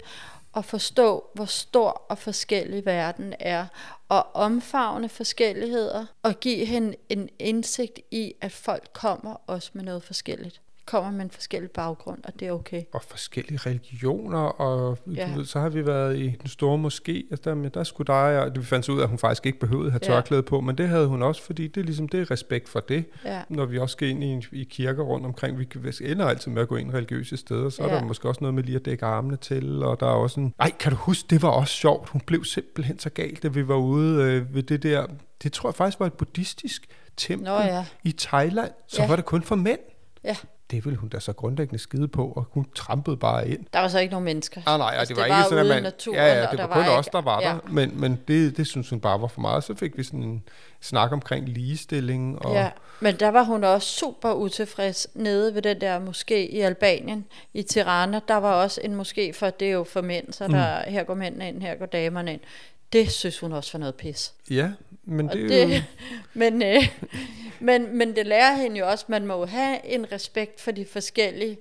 at 0.56 0.66
forstå, 0.66 1.24
hvor 1.34 1.46
stor 1.46 1.90
og 2.10 2.18
forskellig 2.18 2.86
verden 2.86 3.34
er, 3.40 3.66
og 4.10 4.28
omfavne 4.36 5.10
forskelligheder, 5.10 6.06
og 6.24 6.40
give 6.40 6.66
hende 6.66 6.96
en 7.10 7.30
indsigt 7.40 8.00
i, 8.12 8.34
at 8.42 8.52
folk 8.52 8.84
kommer 8.94 9.42
også 9.48 9.70
med 9.74 9.84
noget 9.84 10.04
forskelligt. 10.04 10.62
Kommer 10.86 11.12
med 11.12 11.22
en 11.22 11.32
forskellig 11.32 11.72
baggrund, 11.72 12.19
og 12.24 12.39
det 12.39 12.48
er 12.48 12.52
okay. 12.52 12.84
og 12.93 13.02
forskellige 13.04 13.58
religioner, 13.65 14.39
og 14.39 14.98
ja. 15.15 15.28
Du 15.32 15.38
ved, 15.38 15.46
så 15.46 15.60
har 15.60 15.69
vi 15.69 15.86
været 15.86 16.17
i 16.19 16.30
den 16.41 16.48
store 16.50 16.78
moské, 16.88 17.12
altså 17.32 17.41
der, 17.50 17.56
men 17.56 17.72
der 17.74 17.84
skulle 17.84 18.08
dig, 18.08 18.39
og 18.39 18.52
vi 18.56 18.63
fandt 18.63 18.89
ud 18.89 19.00
af, 19.00 19.04
at 19.04 19.10
hun 19.10 19.17
faktisk 19.19 19.46
ikke 19.46 19.60
behøvede 19.60 19.86
at 19.86 19.91
have 19.91 20.00
Ja. 20.04 20.08
tørklæde 20.08 20.43
på, 20.43 20.62
men 20.62 20.78
det 20.78 20.89
havde 20.89 21.08
hun 21.08 21.22
også, 21.24 21.41
fordi 21.43 21.67
det 21.67 21.82
er 21.82 21.86
ligesom, 21.86 22.08
det 22.10 22.19
er 22.22 22.32
respekt 22.32 22.69
for 22.69 22.80
det. 22.80 23.06
Ja. 23.26 23.41
Når 23.50 23.65
vi 23.65 23.80
også 23.80 23.93
skal 23.93 24.08
ind 24.08 24.24
i, 24.24 24.46
i 24.52 24.63
kirker 24.63 25.04
rundt 25.04 25.26
omkring, 25.26 25.60
vi, 25.60 25.67
ender 26.02 26.26
altid 26.26 26.52
med 26.52 26.62
at 26.62 26.67
gå 26.67 26.76
ind 26.76 26.89
i 26.89 26.93
religiøse 26.93 27.38
steder, 27.38 27.69
så 27.69 27.84
ja. 27.84 27.89
er 27.89 28.00
der 28.00 28.06
måske 28.06 28.28
også 28.30 28.41
noget 28.41 28.54
med 28.54 28.63
lige 28.63 28.76
at 28.76 28.86
dække 28.86 29.06
armene 29.06 29.38
til, 29.38 29.84
og 29.84 30.00
der 30.00 30.06
er 30.06 30.12
også 30.12 30.39
en, 30.39 30.54
ej, 30.60 30.72
kan 30.80 30.91
du 30.91 30.98
huske, 30.98 31.28
det 31.30 31.41
var 31.41 31.50
også 31.50 31.74
sjovt, 31.74 32.10
hun 32.10 32.22
blev 32.22 32.43
simpelthen 32.46 33.00
så 33.00 33.10
galt, 33.10 33.43
da 33.43 33.48
vi 33.48 33.67
var 33.67 33.76
ude 33.76 34.24
øh, 34.24 34.56
ved 34.56 34.63
det 34.63 34.84
der, 34.84 35.06
det 35.43 35.54
tror 35.54 35.69
jeg 35.69 35.76
faktisk 35.76 36.00
var 36.00 36.06
et 36.06 36.13
buddhistisk 36.13 36.86
tempel 37.17 37.46
Nå 37.46 37.56
ja. 37.60 37.86
i 38.04 38.12
Thailand, 38.12 38.72
så 38.88 39.02
Ja. 39.02 39.08
var 39.08 39.15
det 39.15 39.26
kun 39.26 39.43
for 39.43 39.56
mænd. 39.56 39.80
Ja, 40.24 40.36
Det 40.74 40.86
ville 40.86 40.98
hun 41.00 41.10
da 41.10 41.20
så 41.20 41.34
grundlæggende 41.34 41.80
skide 41.80 42.08
på, 42.08 42.28
og 42.36 42.46
hun 42.52 42.66
trampede 42.76 43.18
bare 43.18 43.48
ind. 43.50 43.66
der 43.74 43.80
var 43.80 43.88
så 43.88 44.00
ikke 44.00 44.12
nogen 44.12 44.26
mennesker. 44.26 44.62
Ah, 44.66 44.80
nej, 44.80 44.96
Altså, 45.00 45.14
det 45.14 45.18
var 45.22 45.24
det 45.24 45.30
ikke 45.30 45.38
var 45.38 45.44
sådan, 45.44 45.58
at 45.60 45.66
man... 45.76 45.84
naturen, 45.84 46.18
ja, 46.20 46.34
ja, 46.42 46.42
det 46.52 46.58
der 46.58 46.68
var 46.68 46.74
kun 46.76 46.84
var 46.86 46.90
os, 46.98 47.08
ikke- 47.08 47.16
der 47.18 47.22
var 47.22 47.42
ja. 47.42 47.48
der. 47.48 47.58
Men, 47.72 48.00
men 48.00 48.20
det, 48.28 48.58
det 48.58 48.68
synes 48.68 48.90
hun 48.90 49.00
bare 49.00 49.22
var 49.22 49.28
for 49.28 49.42
meget. 49.42 49.64
Så 49.64 49.76
fik 49.76 49.98
vi 49.98 50.04
sådan 50.04 50.24
en 50.24 50.44
snak 50.82 51.12
omkring 51.12 51.50
ligestilling. 51.50 52.46
Og, 52.46 52.54
Ja, 52.54 52.70
men 53.00 53.16
der 53.16 53.30
var 53.30 53.44
hun 53.44 53.64
også 53.64 53.88
super 53.88 54.34
utilfreds 54.34 55.08
nede 55.14 55.56
ved 55.56 55.62
den 55.62 55.82
der 55.82 56.00
moské 56.00 56.34
i 56.36 56.60
Albanien, 56.60 57.26
i 57.54 57.62
Tirana. 57.64 58.20
Der 58.28 58.36
var 58.38 58.54
også 58.54 58.82
en 58.84 59.02
moské, 59.02 59.32
for 59.34 59.50
det 59.50 59.68
er 59.68 59.72
jo 59.72 59.84
for 59.84 60.02
mænd, 60.02 60.34
så 60.34 60.48
der, 60.48 60.90
her 60.90 61.04
går 61.04 61.14
mændene 61.14 61.48
ind, 61.48 61.62
her 61.62 61.76
går 61.76 61.86
damerne 61.86 62.34
ind. 62.34 62.42
Det 62.93 63.12
synes 63.12 63.39
hun 63.39 63.51
også 63.51 63.71
var 63.73 63.79
noget 63.79 63.95
pis. 63.95 64.34
ja 64.49 64.71
men 65.06 65.29
Og 65.29 65.36
det, 65.36 65.62
er 65.62 65.63
jo... 65.63 65.69
det, 65.69 65.86
men, 66.34 66.63
øh, 66.63 66.89
men, 67.60 67.97
men 67.97 68.15
det 68.15 68.27
lærer 68.27 68.56
hende 68.56 68.79
jo 68.79 68.89
også, 68.89 69.06
man 69.08 69.25
må 69.25 69.45
have 69.45 69.86
en 69.86 70.12
respekt 70.12 70.62
for 70.62 70.71
de 70.71 70.86
forskellige 70.86 71.58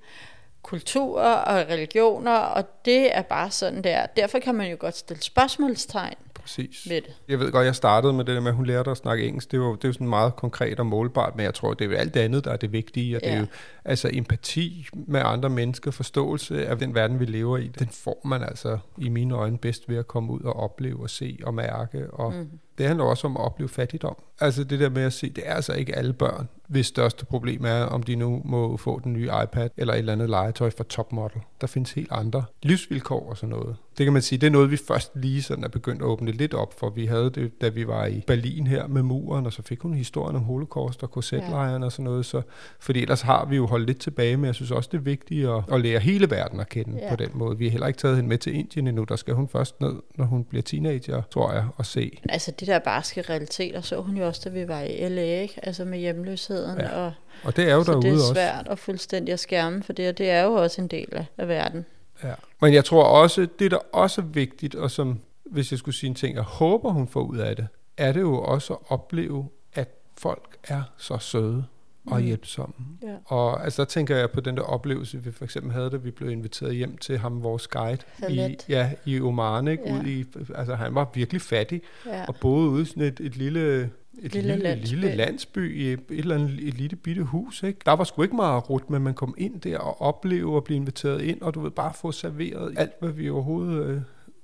kulturer 0.63 1.35
og 1.35 1.69
religioner, 1.69 2.37
og 2.37 2.85
det 2.85 3.17
er 3.17 3.23
bare 3.23 3.51
sådan 3.51 3.85
der. 3.85 4.07
Derfor 4.07 4.39
kan 4.39 4.55
man 4.55 4.71
jo 4.71 4.77
godt 4.81 4.97
stille 4.97 5.23
spørgsmålstegn 5.23 6.15
Præcis. 6.43 6.87
ved 6.91 6.97
det. 7.01 7.21
Jeg 7.29 7.39
ved 7.39 7.53
godt, 7.53 7.67
jeg 7.67 7.75
startede 7.75 8.13
med 8.13 8.25
det 8.25 8.35
der 8.35 8.41
med, 8.41 8.49
at 8.51 8.55
hun 8.57 8.67
lærte 8.67 8.91
at 8.91 8.97
snakke 8.97 9.25
engelsk. 9.27 9.51
Det 9.51 9.57
er 9.57 9.63
jo, 9.63 9.75
det 9.75 9.85
er 9.85 9.89
jo 9.89 9.93
sådan 9.93 10.09
meget 10.09 10.37
konkret 10.37 10.79
og 10.81 10.87
målbart, 10.87 11.37
men 11.37 11.45
jeg 11.45 11.55
tror, 11.55 11.75
det 11.75 11.85
er 11.85 11.89
jo 11.91 11.97
alt 11.97 12.15
det 12.15 12.21
andet, 12.21 12.45
der 12.45 12.51
er 12.51 12.57
det 12.57 12.73
vigtige. 12.73 13.17
Og 13.17 13.21
det 13.23 13.29
er 13.31 13.35
Ja. 13.35 13.41
jo 13.41 13.47
altså 13.85 14.11
empati 14.13 14.87
med 14.95 15.21
andre 15.25 15.49
mennesker, 15.49 15.91
forståelse 15.91 16.67
af 16.67 16.79
den 16.79 16.95
verden, 16.95 17.21
vi 17.21 17.25
lever 17.25 17.59
i. 17.59 17.69
Den 17.79 17.89
får 17.89 18.21
man 18.25 18.43
altså 18.43 18.79
i 18.99 19.09
mine 19.09 19.35
øjne 19.35 19.59
bedst 19.59 19.89
ved 19.89 19.97
at 19.97 20.07
komme 20.09 20.33
ud 20.33 20.41
og 20.41 20.57
opleve 20.57 21.03
og 21.03 21.11
se 21.11 21.39
og 21.45 21.55
mærke. 21.55 22.11
Og 22.11 22.33
mm. 22.33 22.49
Det 22.83 22.89
handler 22.89 23.05
også 23.05 23.27
om 23.27 23.37
at 23.37 23.43
opleve 23.43 23.69
fattigdom. 23.69 24.17
Altså 24.41 24.65
det 24.65 24.81
der 24.81 24.89
med 24.89 25.03
at 25.03 25.13
se, 25.13 25.31
det 25.31 25.45
er 25.47 25.55
altså 25.55 25.73
ikke 25.73 25.97
alle 25.97 26.13
børn, 26.13 26.49
hvis 26.67 26.87
største 26.87 27.25
problem 27.25 27.65
er, 27.65 27.83
om 27.83 28.03
de 28.03 28.17
nu 28.17 28.43
må 28.45 28.77
få 28.77 29.01
den 29.05 29.13
nye 29.13 29.31
iPad 29.45 29.71
eller 29.77 29.95
et 29.95 29.99
eller 29.99 30.13
andet 30.13 30.31
legetøj 30.31 30.71
fra 30.77 30.85
Topmodel. 30.85 31.41
Der 31.61 31.67
findes 31.67 31.93
helt 31.93 32.09
andre 32.13 32.45
livsvilkår 32.63 33.31
og 33.31 33.37
sådan 33.37 33.49
noget. 33.49 33.77
Det 33.99 34.07
kan 34.07 34.13
man 34.13 34.23
sige, 34.23 34.39
det 34.39 34.47
er 34.47 34.51
noget, 34.51 34.71
vi 34.71 34.77
først 34.77 35.13
lige 35.15 35.43
sådan 35.43 35.65
er 35.65 35.69
begyndt 35.69 36.03
at 36.03 36.07
åbne 36.07 36.31
lidt 36.31 36.55
op 36.55 36.79
for. 36.79 36.91
Vi 36.91 37.07
havde 37.07 37.31
det, 37.31 37.61
da 37.61 37.69
vi 37.69 37.87
var 37.87 38.07
i 38.07 38.23
Berlin 38.27 38.67
her 38.67 38.87
med 38.87 39.03
muren, 39.03 39.47
og 39.47 39.53
så 39.53 39.63
fik 39.63 39.81
hun 39.81 39.95
historien 39.95 40.37
om 40.37 40.43
holocaust 40.43 41.03
og 41.03 41.11
korsetlejren 41.11 41.83
og 41.83 41.93
sådan 41.93 42.05
noget. 42.05 42.27
Så, 42.27 42.43
fordi 42.81 43.03
ellers 43.03 43.23
har 43.23 43.45
vi 43.45 43.57
jo 43.57 43.67
holdt 43.67 43.87
lidt 43.87 43.99
tilbage, 44.01 44.37
men 44.37 44.45
jeg 44.47 44.55
synes 44.55 44.71
også, 44.71 44.89
det 44.93 44.99
er 44.99 45.03
vigtigt 45.03 45.49
at, 45.49 45.63
at 45.73 45.81
lære 45.81 46.01
hele 46.01 46.31
verden 46.31 46.61
at 46.61 46.69
kende 46.69 46.99
Ja. 47.03 47.11
på 47.11 47.17
den 47.17 47.31
måde. 47.35 47.59
Vi 47.59 47.65
har 47.65 47.71
heller 47.71 47.87
ikke 47.87 47.99
taget 47.99 48.17
hende 48.17 48.29
med 48.29 48.39
til 48.39 48.55
Indien 48.55 48.87
endnu. 48.87 49.05
Der 49.05 49.17
skal 49.17 49.35
hun 49.35 49.49
først 49.49 49.81
ned, 49.81 49.95
når 50.15 50.25
hun 50.25 50.45
bliver 50.45 50.63
teenager, 50.63 51.23
tror 51.31 51.53
jeg, 51.53 51.65
og 51.77 51.87
se. 51.87 52.19
Altså 52.29 52.53
de 52.61 52.67
der 52.73 52.79
barske 52.79 53.23
realiteter 53.23 53.81
så 53.81 54.01
hun 54.01 54.17
jo 54.17 54.27
også, 54.27 54.41
da 54.45 54.51
vi 54.51 54.69
var 54.69 54.81
i 54.81 55.09
LA, 55.09 55.41
ikke? 55.41 55.55
altså 55.63 55.85
med 55.85 55.99
hjemløsheden. 55.99 56.81
Ja. 56.81 56.91
Og, 56.91 57.13
Og 57.45 57.57
det 57.57 57.71
er 57.71 57.75
jo 57.75 57.85
så 57.85 57.93
derude 57.93 58.03
det 58.07 58.11
er 58.11 58.15
også. 58.15 58.33
svært 58.35 58.69
at 58.71 58.79
fuldstændig 58.79 59.33
at 59.33 59.41
skærme, 59.41 59.83
for 59.83 59.93
det, 59.93 60.09
og 60.09 60.19
det 60.19 60.31
er 60.31 60.43
jo 60.43 60.53
også 60.55 60.81
en 60.81 60.89
del 60.89 61.09
af, 61.13 61.25
af 61.39 61.49
verden. 61.49 61.87
Ja. 62.25 62.35
Men 62.61 62.75
jeg 62.75 62.85
tror 62.85 63.05
også, 63.05 63.47
det 63.59 63.71
der 63.71 63.79
også 63.93 64.21
er 64.21 64.25
vigtigt, 64.25 64.75
og 64.75 64.91
som, 64.91 65.21
hvis 65.45 65.71
jeg 65.71 65.79
skulle 65.79 65.95
sige 65.95 66.09
en 66.09 66.15
ting, 66.15 66.35
jeg 66.35 66.43
håber, 66.43 66.91
hun 66.91 67.09
får 67.09 67.21
ud 67.21 67.39
af 67.39 67.57
det, 67.57 67.67
er 67.97 68.13
det 68.13 68.21
jo 68.21 68.39
også 68.43 68.73
at 68.75 68.79
opleve, 68.89 69.49
at 69.75 69.89
folk 70.19 70.57
er 70.65 70.83
så 70.97 71.19
søde 71.19 71.65
og 72.07 72.19
Mm. 72.21 72.25
hjælpsomme. 72.27 72.75
Ja. 73.03 73.15
Og 73.25 73.65
altså, 73.65 73.83
der 73.83 73.87
tænker 73.89 74.17
jeg 74.17 74.31
på 74.31 74.41
den 74.41 74.57
der 74.57 74.63
oplevelse, 74.63 75.25
vi 75.25 75.31
for 75.33 75.45
eksempel 75.45 75.73
havde, 75.73 75.91
da 75.91 75.97
vi 75.97 76.11
blev 76.11 76.31
inviteret 76.31 76.75
hjem 76.75 76.97
til 76.97 77.19
ham, 77.19 77.43
vores 77.43 77.69
guide, 77.69 77.99
i, 78.29 78.57
ja, 78.69 78.91
i 79.07 79.21
Oman, 79.21 79.69
ikke? 79.69 79.83
Ja. 79.87 79.99
Ud 80.01 80.05
i, 80.07 80.25
altså 80.55 80.75
han 80.75 80.95
var 80.95 81.11
virkelig 81.15 81.41
fattig, 81.41 81.83
Ja. 82.07 82.25
og 82.29 82.37
boede 82.41 82.69
ude 82.71 82.83
i 82.83 82.85
sådan 82.85 83.03
et, 83.03 83.21
et 83.21 83.37
lille... 83.37 83.91
Et 84.23 84.33
Lille 84.35 84.49
lille, 84.53 84.63
landsby. 84.65 84.95
lille 84.95 85.15
landsby 85.17 85.77
i 85.77 85.93
et, 85.93 86.01
et 86.11 86.19
eller 86.19 86.35
andet 86.35 86.69
et 86.69 86.75
lille 86.75 86.97
bitte 86.97 87.23
hus. 87.23 87.63
Ikke? 87.63 87.79
Der 87.87 87.93
var 87.93 88.05
sgu 88.05 88.23
ikke 88.23 88.37
meget 88.37 88.71
rut, 88.71 88.91
men 88.91 89.03
man 89.03 89.15
kom 89.15 89.35
ind 89.39 89.61
der 89.61 89.79
og 89.79 90.01
opleve 90.03 90.57
og 90.57 90.65
blive 90.65 90.77
inviteret 90.77 91.23
ind, 91.23 91.41
og 91.41 91.55
du 91.55 91.61
ved 91.61 91.71
bare 91.71 91.93
få 91.95 92.13
serveret 92.13 92.75
alt, 92.77 92.93
hvad 93.01 93.11
vi 93.11 93.31
overhovedet 93.31 93.85
øh, 93.87 94.01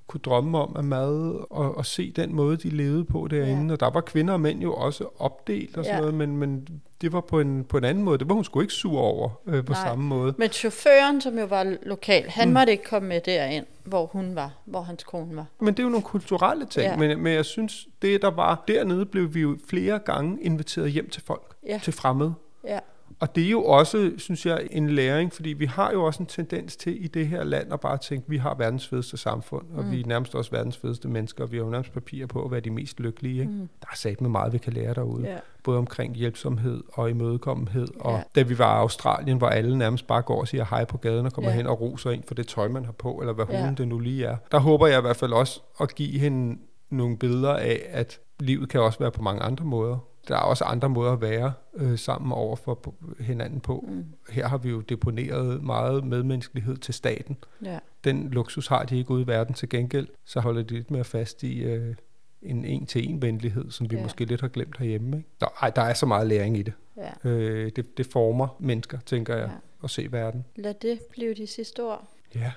kunne 0.08 0.20
drømme 0.20 0.58
om 0.58 0.76
af 0.76 0.84
mad, 0.84 1.46
og, 1.50 1.76
og 1.76 1.86
se 1.86 2.12
den 2.16 2.34
måde, 2.34 2.56
de 2.56 2.68
levede 2.70 3.04
på 3.04 3.28
derinde. 3.30 3.66
Ja. 3.66 3.72
Og 3.72 3.80
der 3.80 3.90
var 3.90 4.00
kvinder 4.00 4.34
og 4.34 4.40
mænd 4.40 4.60
jo 4.62 4.74
også 4.74 5.04
opdelt 5.18 5.76
og 5.76 5.84
sådan 5.84 5.96
Ja. 5.96 6.00
noget, 6.00 6.14
men, 6.14 6.36
men 6.36 6.68
det 7.00 7.12
var 7.12 7.20
på 7.20 7.40
en, 7.40 7.64
på 7.64 7.78
en 7.78 7.84
anden 7.84 8.04
måde. 8.04 8.18
Det 8.18 8.28
var 8.28 8.34
hun 8.34 8.44
sgu 8.44 8.60
ikke 8.60 8.72
sur 8.72 8.98
over 9.00 9.28
øh, 9.46 9.64
på 9.64 9.72
Nej. 9.72 9.82
samme 9.82 10.04
måde. 10.04 10.34
Men 10.38 10.48
chaufføren, 10.50 11.20
som 11.20 11.38
jo 11.38 11.44
var 11.44 11.76
lokal, 11.82 12.28
han 12.28 12.48
mm. 12.48 12.54
måtte 12.54 12.72
ikke 12.72 12.84
komme 12.84 13.08
med 13.08 13.20
derind, 13.20 13.66
hvor 13.84 14.06
hun 14.06 14.34
var, 14.34 14.52
hvor 14.64 14.80
hans 14.80 15.04
kone 15.04 15.36
var. 15.36 15.46
Men 15.60 15.74
det 15.74 15.78
er 15.78 15.84
jo 15.84 15.88
nogle 15.90 16.04
kulturelle 16.04 16.66
ting, 16.66 16.84
Ja. 16.86 16.96
men, 16.96 17.22
men 17.22 17.32
jeg 17.32 17.44
synes, 17.44 17.88
det 18.02 18.22
der 18.22 18.30
var 18.30 18.64
dernede, 18.68 19.06
blev 19.06 19.34
vi 19.34 19.40
jo 19.40 19.56
flere 19.68 19.98
gange 19.98 20.42
inviteret 20.42 20.90
hjem 20.92 21.10
til 21.10 21.22
folk, 21.22 21.54
Ja. 21.66 21.80
til 21.84 21.92
fremmede. 21.92 22.34
Ja, 22.64 22.78
Og 23.20 23.34
det 23.36 23.46
er 23.46 23.50
jo 23.50 23.64
også, 23.64 24.10
synes 24.16 24.46
jeg, 24.46 24.68
en 24.70 24.90
læring, 24.90 25.32
fordi 25.32 25.48
vi 25.48 25.66
har 25.66 25.92
jo 25.92 26.04
også 26.04 26.22
en 26.22 26.26
tendens 26.26 26.76
til 26.76 27.04
i 27.04 27.08
det 27.08 27.26
her 27.28 27.44
land 27.44 27.72
at 27.72 27.80
bare 27.80 27.98
tænke, 27.98 28.28
vi 28.30 28.36
har 28.36 28.54
verdens 28.54 28.88
fedeste 28.88 29.16
samfund, 29.16 29.64
og 29.74 29.84
mm. 29.84 29.90
vi 29.90 30.00
er 30.00 30.06
nærmest 30.06 30.34
også 30.34 30.50
verdens 30.50 30.76
fedeste 30.76 31.08
mennesker, 31.08 31.44
og 31.44 31.52
vi 31.52 31.56
har 31.56 31.64
jo 31.64 31.70
nærmest 31.70 31.92
papir 31.92 32.26
på 32.26 32.44
at 32.44 32.50
være 32.50 32.60
de 32.60 32.70
mest 32.70 33.00
lykkelige. 33.00 33.40
Ikke? 33.40 33.52
Mm. 33.52 33.58
Der 33.80 33.86
er 33.92 33.96
sat 33.96 34.20
med 34.20 34.30
meget, 34.30 34.52
vi 34.52 34.58
kan 34.58 34.72
lære 34.72 34.94
derude. 34.94 35.26
Ja. 35.30 35.36
Både 35.64 35.78
omkring 35.78 36.14
hjælpsomhed 36.14 36.82
og 36.92 37.10
imødekommenhed. 37.10 37.88
Og 38.00 38.12
Ja. 38.12 38.22
da 38.34 38.42
vi 38.42 38.58
var 38.58 38.76
i 38.76 38.78
Australien, 38.80 39.38
hvor 39.38 39.48
alle 39.48 39.78
nærmest 39.78 40.06
bare 40.06 40.22
går 40.22 40.40
og 40.40 40.48
siger 40.48 40.64
hej 40.70 40.84
på 40.84 40.96
gaden 40.98 41.26
og 41.26 41.32
kommer 41.32 41.50
Ja. 41.50 41.56
hen 41.56 41.66
og 41.66 41.80
roser 41.80 42.10
ind 42.10 42.22
for 42.28 42.34
det 42.34 42.46
tøj, 42.46 42.68
man 42.68 42.84
har 42.84 42.92
på, 42.92 43.12
eller 43.20 43.32
hvad 43.32 43.46
Ja. 43.50 43.60
hulen 43.60 43.76
det 43.76 43.88
nu 43.88 43.98
lige 43.98 44.24
er. 44.26 44.36
Der 44.52 44.58
håber 44.58 44.86
jeg 44.86 44.98
i 44.98 45.00
hvert 45.00 45.16
fald 45.16 45.32
også 45.32 45.60
at 45.80 45.94
give 45.94 46.18
hende 46.18 46.58
nogle 46.90 47.16
billeder 47.18 47.54
af, 47.56 47.80
at 47.90 48.20
livet 48.40 48.68
kan 48.68 48.80
også 48.80 48.98
være 48.98 49.10
på 49.10 49.22
mange 49.22 49.42
andre 49.42 49.64
måder. 49.64 49.98
Der 50.28 50.34
er 50.36 50.40
også 50.40 50.64
andre 50.64 50.88
måder 50.88 51.12
at 51.12 51.20
være 51.20 51.52
øh, 51.74 51.98
sammen 51.98 52.32
over 52.32 52.56
for 52.56 52.94
hinanden 53.20 53.60
på. 53.60 53.84
Mm. 53.88 54.04
Her 54.30 54.48
har 54.48 54.58
vi 54.58 54.68
jo 54.68 54.80
deponeret 54.80 55.62
meget 55.62 56.04
medmenneskelighed 56.04 56.76
til 56.76 56.94
staten. 56.94 57.36
ja, 57.64 57.78
Den 58.04 58.30
luksus 58.30 58.66
har 58.66 58.84
de 58.84 58.98
ikke 58.98 59.10
ude 59.10 59.22
i 59.22 59.26
verden 59.26 59.54
til 59.54 59.68
gengæld. 59.68 60.08
Så 60.24 60.40
holder 60.40 60.62
de 60.62 60.74
lidt 60.74 60.90
mere 60.90 61.04
fast 61.04 61.42
i 61.42 61.62
øh, 61.62 61.94
en 62.42 62.64
en-til-en-venlighed, 62.64 63.70
som 63.70 63.90
vi 63.90 63.96
Ja. 63.96 64.02
måske 64.02 64.24
lidt 64.24 64.40
har 64.40 64.48
glemt 64.48 64.78
herhjemme. 64.78 65.16
Ikke? 65.16 65.28
Der, 65.40 65.46
ej, 65.62 65.70
der 65.70 65.82
er 65.82 65.94
så 65.94 66.06
meget 66.06 66.26
læring 66.26 66.58
i 66.58 66.62
det. 66.62 66.72
ja. 66.96 67.30
Øh, 67.30 67.72
det. 67.76 67.98
Det 67.98 68.06
former 68.06 68.56
mennesker, 68.58 68.98
tænker 69.06 69.36
jeg, 69.36 69.46
ja. 69.48 69.84
at 69.84 69.90
se 69.90 70.08
verden. 70.12 70.44
Lad 70.56 70.74
det 70.82 70.98
blive 71.10 71.34
de 71.34 71.46
sidste 71.46 71.82
ord. 71.82 72.08
Ja, 72.34 72.52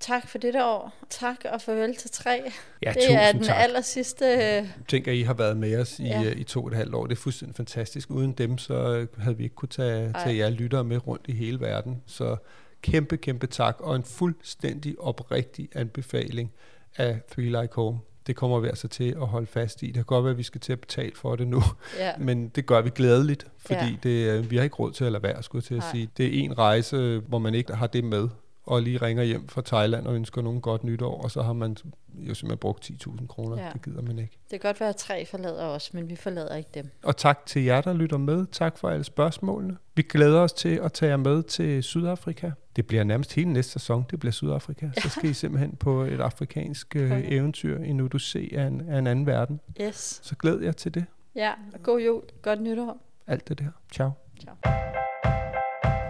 Tak 0.00 0.28
for 0.28 0.38
dette 0.38 0.64
år. 0.64 0.92
Tak 1.10 1.36
og 1.52 1.60
farvel 1.60 1.96
til 1.96 2.10
tre. 2.10 2.42
ja 2.82 2.92
det 2.92 3.14
er 3.14 3.32
den 3.32 3.42
tak. 3.42 3.56
aller 3.58 3.80
sidste. 3.80 4.24
øh, 4.26 4.68
Tænk, 4.88 5.08
at 5.08 5.14
I 5.14 5.22
har 5.22 5.34
været 5.34 5.56
med 5.56 5.80
os 5.80 5.98
i, 5.98 6.02
Ja. 6.04 6.20
ja. 6.20 6.30
i 6.36 6.44
to 6.44 6.62
og 6.62 6.68
et 6.68 6.74
halvt 6.76 6.94
år. 6.94 7.06
Det 7.06 7.12
er 7.12 7.20
fuldstændig 7.20 7.56
fantastisk. 7.56 8.10
Uden 8.10 8.32
dem, 8.32 8.58
så 8.58 8.74
øh, 8.74 9.06
havde 9.18 9.36
vi 9.36 9.44
ikke 9.44 9.54
kunne 9.56 9.68
tage, 9.68 10.10
Ej. 10.14 10.24
tage 10.24 10.36
jer 10.36 10.50
lyttere 10.50 10.84
med 10.84 11.06
rundt 11.06 11.24
i 11.28 11.32
hele 11.32 11.60
verden. 11.60 12.02
Så 12.06 12.36
kæmpe, 12.82 13.16
kæmpe 13.16 13.46
tak, 13.46 13.76
og 13.80 13.96
en 13.96 14.04
fuldstændig 14.04 15.00
oprigtig 15.00 15.68
anbefaling 15.74 16.52
af 16.96 17.20
Three 17.32 17.46
Like 17.62 17.74
Home. 17.74 17.98
Det 18.26 18.36
kommer 18.36 18.60
vi 18.60 18.68
altså 18.68 18.88
til 18.88 19.10
at 19.20 19.26
holde 19.26 19.46
fast 19.46 19.82
i. 19.82 19.86
Det 19.86 19.94
kan 19.94 20.04
godt 20.04 20.24
være, 20.24 20.30
at 20.30 20.38
vi 20.38 20.42
skal 20.42 20.60
til 20.60 20.72
at 20.72 20.80
betale 20.80 21.12
for 21.14 21.36
det 21.36 21.48
nu, 21.48 21.62
Ja, 21.98 22.12
men 22.26 22.48
det 22.48 22.66
gør 22.66 22.80
vi 22.80 22.90
glædeligt, 22.94 23.46
fordi 23.58 23.80
Ja. 23.80 23.96
det, 24.02 24.30
øh, 24.38 24.50
vi 24.50 24.56
har 24.56 24.64
ikke 24.64 24.76
råd 24.76 24.92
til 24.92 25.04
at 25.04 25.12
lade 25.12 25.22
være, 25.22 25.42
skulle 25.42 25.60
jeg 25.60 25.64
til 25.66 25.74
at 25.74 25.80
Nej. 25.80 25.90
sige. 25.92 26.10
Det 26.16 26.26
er 26.26 26.30
en 26.44 26.58
rejse, 26.58 27.22
hvor 27.28 27.38
man 27.38 27.54
ikke 27.54 27.74
har 27.74 27.86
det 27.86 28.04
med, 28.04 28.28
og 28.66 28.82
lige 28.82 28.98
ringer 28.98 29.22
hjem 29.22 29.48
fra 29.48 29.62
Thailand 29.66 30.06
og 30.06 30.14
ønsker 30.14 30.42
nogen 30.42 30.60
godt 30.60 30.84
nytår, 30.84 31.22
og 31.22 31.30
så 31.30 31.42
har 31.42 31.52
man 31.52 31.76
jo 32.14 32.34
simpelthen 32.34 32.58
brugt 32.58 32.90
10.000 32.90 33.26
kroner. 33.26 33.56
Ja. 33.56 33.64
Ja. 33.66 33.70
Det 33.72 33.82
gider 33.82 34.02
man 34.02 34.18
ikke. 34.18 34.38
det 34.50 34.60
kan 34.60 34.68
godt 34.68 34.80
være, 34.80 34.88
at 34.88 34.96
tre 34.96 35.26
forlader 35.26 35.64
os, 35.64 35.94
men 35.94 36.08
vi 36.08 36.16
forlader 36.16 36.56
ikke 36.56 36.70
dem. 36.74 36.90
Og 37.02 37.16
tak 37.16 37.46
til 37.46 37.62
jer, 37.64 37.80
der 37.80 37.92
lytter 37.92 38.16
med. 38.18 38.46
Tak 38.52 38.78
for 38.78 38.88
alle 38.88 39.04
spørgsmålene. 39.04 39.76
Vi 39.94 40.02
glæder 40.02 40.40
os 40.40 40.52
til 40.52 40.80
at 40.84 40.92
tage 40.92 41.10
jer 41.10 41.16
med 41.16 41.42
til 41.42 41.82
Sydafrika. 41.82 42.50
Det 42.76 42.86
bliver 42.86 43.04
nærmest 43.04 43.32
hele 43.34 43.52
næste 43.52 43.72
sæson, 43.72 44.04
det 44.10 44.20
bliver 44.20 44.32
Sydafrika. 44.32 44.88
Så 45.02 45.08
skal 45.08 45.30
I 45.30 45.34
simpelthen 45.42 45.76
på 45.76 46.02
et 46.02 46.20
afrikansk 46.20 46.96
øh, 46.96 47.08
Konge. 47.10 47.30
eventyr 47.32 47.78
i 47.82 47.92
nu 47.92 48.06
du 48.06 48.18
se 48.18 48.50
af 48.54 48.66
en, 48.66 48.88
af 48.88 48.98
en 48.98 49.06
anden 49.06 49.26
verden. 49.26 49.60
Yes. 49.80 50.20
Så 50.22 50.36
glæd 50.36 50.60
jer 50.60 50.72
til 50.72 50.94
det. 50.94 51.04
Ja, 51.34 51.52
og 51.74 51.82
god 51.82 52.00
jul. 52.00 52.22
Godt 52.42 52.62
nytår. 52.62 52.98
Alt 53.26 53.48
det 53.48 53.58
der. 53.58 53.70
Ciao. 53.92 54.10
Ciao. 54.40 54.54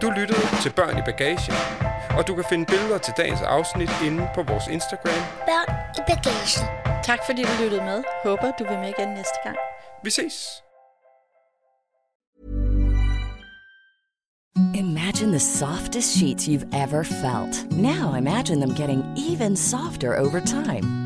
Du 0.02 0.10
lyttede 0.10 0.40
til 0.62 0.72
Børn 0.76 0.98
i 0.98 1.02
Bagage, 1.04 1.52
og 2.18 2.26
du 2.26 2.35
kan 2.35 2.44
finde 2.48 2.66
billeder 2.66 2.98
til 2.98 3.14
dagens 3.16 3.42
afsnit 3.42 3.90
inde 4.07 4.29
på 4.35 4.42
vores 4.42 4.66
Instagram. 4.66 5.22
Børn 5.48 5.68
i 5.98 6.00
bagagen. 6.11 6.64
Tak 7.05 7.18
fordi 7.26 7.42
du 7.42 7.62
lyttede 7.62 7.83
med. 7.83 8.02
Håber 8.24 8.50
du 8.59 8.64
vil 8.64 8.79
med 8.79 8.88
igen 8.98 9.09
næste 9.09 9.38
gang. 9.44 9.57
Vi 10.05 10.11
ses! 10.11 10.62
Imagine 14.74 15.31
the 15.31 15.38
softest 15.38 16.16
sheets 16.16 16.48
you've 16.48 16.68
ever 16.85 17.02
felt. 17.02 17.72
Now 17.72 18.14
imagine 18.14 18.61
them 18.61 18.74
getting 18.74 19.02
even 19.31 19.57
softer 19.57 20.18
over 20.18 20.40
time. 20.40 21.05